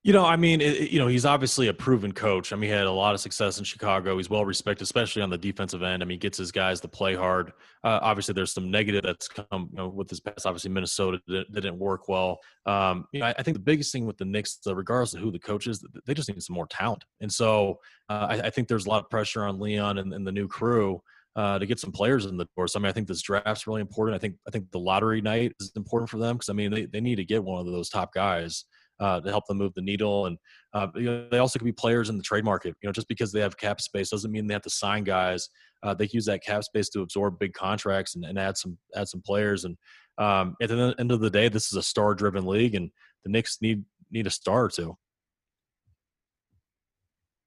You 0.06 0.12
know, 0.12 0.24
I 0.24 0.36
mean, 0.36 0.60
it, 0.60 0.92
you 0.92 1.00
know, 1.00 1.08
he's 1.08 1.26
obviously 1.26 1.66
a 1.66 1.74
proven 1.74 2.12
coach. 2.12 2.52
I 2.52 2.56
mean, 2.56 2.70
he 2.70 2.76
had 2.76 2.86
a 2.86 2.92
lot 2.92 3.14
of 3.14 3.20
success 3.20 3.58
in 3.58 3.64
Chicago. 3.64 4.16
He's 4.18 4.30
well 4.30 4.44
respected, 4.44 4.84
especially 4.84 5.20
on 5.20 5.30
the 5.30 5.36
defensive 5.36 5.82
end. 5.82 6.00
I 6.00 6.06
mean, 6.06 6.14
he 6.14 6.18
gets 6.18 6.38
his 6.38 6.52
guys 6.52 6.80
to 6.82 6.88
play 6.88 7.16
hard. 7.16 7.48
Uh, 7.82 7.98
obviously, 8.02 8.32
there's 8.32 8.52
some 8.52 8.70
negative 8.70 9.02
that's 9.02 9.26
come 9.26 9.68
you 9.72 9.76
know, 9.76 9.88
with 9.88 10.08
his 10.08 10.20
past. 10.20 10.46
Obviously, 10.46 10.70
Minnesota 10.70 11.18
didn't, 11.26 11.76
work 11.80 12.08
well. 12.08 12.38
Um, 12.66 13.06
you 13.10 13.18
know, 13.18 13.26
I, 13.26 13.34
I, 13.36 13.42
think 13.42 13.56
the 13.56 13.62
biggest 13.64 13.90
thing 13.90 14.06
with 14.06 14.16
the 14.16 14.24
Knicks, 14.24 14.60
uh, 14.64 14.76
regardless 14.76 15.14
of 15.14 15.22
who 15.22 15.32
the 15.32 15.40
coach 15.40 15.66
is, 15.66 15.84
they 16.06 16.14
just 16.14 16.28
need 16.28 16.40
some 16.40 16.54
more 16.54 16.68
talent. 16.68 17.02
And 17.20 17.32
so, 17.32 17.80
uh, 18.08 18.28
I, 18.30 18.34
I, 18.42 18.50
think 18.50 18.68
there's 18.68 18.86
a 18.86 18.88
lot 18.88 19.02
of 19.02 19.10
pressure 19.10 19.42
on 19.42 19.58
Leon 19.58 19.98
and, 19.98 20.14
and 20.14 20.24
the 20.24 20.30
new 20.30 20.46
crew. 20.46 21.02
Uh, 21.34 21.58
to 21.58 21.66
get 21.66 21.78
some 21.78 21.92
players 21.92 22.24
in 22.24 22.38
the 22.38 22.48
door. 22.56 22.66
So 22.66 22.78
I 22.78 22.82
mean, 22.82 22.88
I 22.88 22.92
think 22.92 23.06
this 23.08 23.20
draft's 23.20 23.66
really 23.66 23.82
important. 23.82 24.14
I 24.14 24.18
think 24.18 24.36
I 24.48 24.50
think 24.50 24.70
the 24.70 24.78
lottery 24.78 25.20
night 25.20 25.52
is 25.60 25.70
important 25.76 26.08
for 26.08 26.16
them 26.16 26.36
because 26.36 26.48
I 26.48 26.54
mean 26.54 26.70
they, 26.70 26.86
they 26.86 27.02
need 27.02 27.16
to 27.16 27.26
get 27.26 27.44
one 27.44 27.60
of 27.60 27.66
those 27.66 27.90
top 27.90 28.14
guys 28.14 28.64
uh, 29.00 29.20
to 29.20 29.30
help 29.30 29.46
them 29.46 29.58
move 29.58 29.74
the 29.74 29.82
needle. 29.82 30.26
And 30.26 30.38
uh, 30.72 30.88
you 30.94 31.04
know, 31.04 31.28
they 31.30 31.38
also 31.38 31.58
could 31.58 31.64
be 31.64 31.72
players 31.72 32.08
in 32.08 32.16
the 32.16 32.22
trade 32.22 32.44
market. 32.44 32.74
You 32.82 32.88
know, 32.88 32.92
just 32.92 33.08
because 33.08 33.32
they 33.32 33.40
have 33.40 33.56
cap 33.56 33.80
space 33.80 34.10
doesn't 34.10 34.30
mean 34.30 34.46
they 34.46 34.54
have 34.54 34.62
to 34.62 34.70
sign 34.70 35.04
guys. 35.04 35.48
Uh, 35.82 35.94
they 35.94 36.08
use 36.12 36.24
that 36.26 36.42
cap 36.42 36.64
space 36.64 36.88
to 36.90 37.02
absorb 37.02 37.38
big 37.38 37.52
contracts 37.52 38.14
and, 38.14 38.24
and 38.24 38.38
add 38.38 38.56
some 38.56 38.78
add 38.94 39.08
some 39.08 39.22
players. 39.22 39.64
And 39.64 39.76
um, 40.18 40.56
at 40.62 40.68
the 40.68 40.94
end 40.98 41.12
of 41.12 41.20
the 41.20 41.30
day, 41.30 41.48
this 41.48 41.66
is 41.66 41.74
a 41.74 41.82
star-driven 41.82 42.46
league, 42.46 42.74
and 42.74 42.90
the 43.24 43.30
Knicks 43.30 43.58
need 43.60 43.84
need 44.10 44.26
a 44.26 44.30
star 44.30 44.64
or 44.64 44.70
two. 44.70 44.96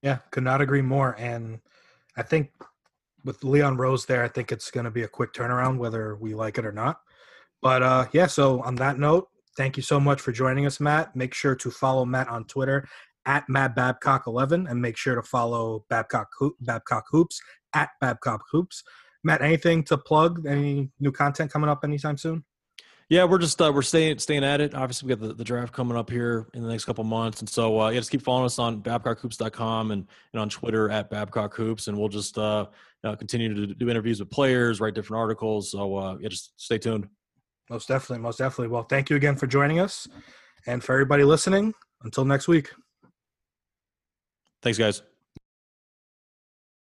Yeah, 0.01 0.19
could 0.31 0.43
not 0.43 0.61
agree 0.61 0.81
more. 0.81 1.15
And 1.19 1.59
I 2.15 2.23
think 2.23 2.51
with 3.25 3.43
Leon 3.43 3.77
Rose 3.77 4.05
there, 4.05 4.23
I 4.23 4.29
think 4.29 4.51
it's 4.51 4.71
going 4.71 4.85
to 4.85 4.91
be 4.91 5.03
a 5.03 5.07
quick 5.07 5.33
turnaround, 5.33 5.77
whether 5.77 6.15
we 6.15 6.33
like 6.33 6.57
it 6.57 6.65
or 6.65 6.71
not. 6.71 7.01
But 7.61 7.83
uh, 7.83 8.05
yeah, 8.13 8.27
so 8.27 8.61
on 8.61 8.75
that 8.75 8.97
note, 8.97 9.27
Thank 9.59 9.75
you 9.75 9.83
so 9.83 9.99
much 9.99 10.21
for 10.21 10.31
joining 10.31 10.65
us, 10.65 10.79
Matt. 10.79 11.17
Make 11.17 11.33
sure 11.33 11.53
to 11.53 11.69
follow 11.69 12.05
Matt 12.05 12.29
on 12.29 12.45
Twitter 12.45 12.87
at 13.25 13.43
Matt 13.49 13.75
Babcock11 13.75 14.71
and 14.71 14.81
make 14.81 14.95
sure 14.95 15.15
to 15.15 15.21
follow 15.21 15.83
Babcock, 15.89 16.29
Babcock 16.61 17.03
Hoops 17.11 17.41
at 17.73 17.89
Babcock 17.99 18.41
Hoops. 18.53 18.85
Matt, 19.21 19.41
anything 19.41 19.83
to 19.83 19.97
plug? 19.97 20.45
Any 20.47 20.91
new 21.01 21.11
content 21.11 21.51
coming 21.51 21.69
up 21.69 21.83
anytime 21.83 22.15
soon? 22.15 22.45
Yeah, 23.09 23.25
we're 23.25 23.37
just 23.37 23.61
uh, 23.61 23.69
we're 23.75 23.81
staying 23.81 24.19
staying 24.19 24.45
at 24.45 24.61
it. 24.61 24.73
Obviously, 24.73 25.07
we 25.07 25.15
got 25.15 25.27
the, 25.27 25.33
the 25.33 25.43
draft 25.43 25.73
coming 25.73 25.97
up 25.97 26.09
here 26.09 26.47
in 26.53 26.63
the 26.63 26.69
next 26.69 26.85
couple 26.85 27.03
months, 27.03 27.41
and 27.41 27.49
so 27.49 27.81
uh, 27.81 27.89
yeah, 27.89 27.99
just 27.99 28.11
keep 28.11 28.21
following 28.21 28.45
us 28.45 28.59
on 28.59 28.81
BabcockHoops.com 28.81 29.91
and 29.91 30.07
and 30.31 30.39
on 30.39 30.47
Twitter 30.47 30.89
at 30.89 31.09
Babcock 31.09 31.53
Hoops, 31.55 31.89
and 31.89 31.97
we'll 31.97 32.07
just 32.07 32.37
uh, 32.37 32.67
know, 33.03 33.13
continue 33.17 33.53
to 33.53 33.73
do 33.73 33.89
interviews 33.89 34.21
with 34.21 34.29
players, 34.29 34.79
write 34.79 34.93
different 34.93 35.19
articles. 35.19 35.71
So 35.71 35.97
uh, 35.97 36.17
yeah, 36.21 36.29
just 36.29 36.53
stay 36.55 36.77
tuned. 36.77 37.09
Most 37.69 37.87
definitely. 37.87 38.19
Most 38.19 38.39
definitely. 38.39 38.67
Well, 38.67 38.83
thank 38.83 39.09
you 39.09 39.15
again 39.15 39.35
for 39.35 39.47
joining 39.47 39.79
us. 39.79 40.07
And 40.65 40.83
for 40.83 40.93
everybody 40.93 41.23
listening, 41.23 41.73
until 42.03 42.25
next 42.25 42.47
week. 42.47 42.71
Thanks, 44.61 44.77
guys. 44.77 45.01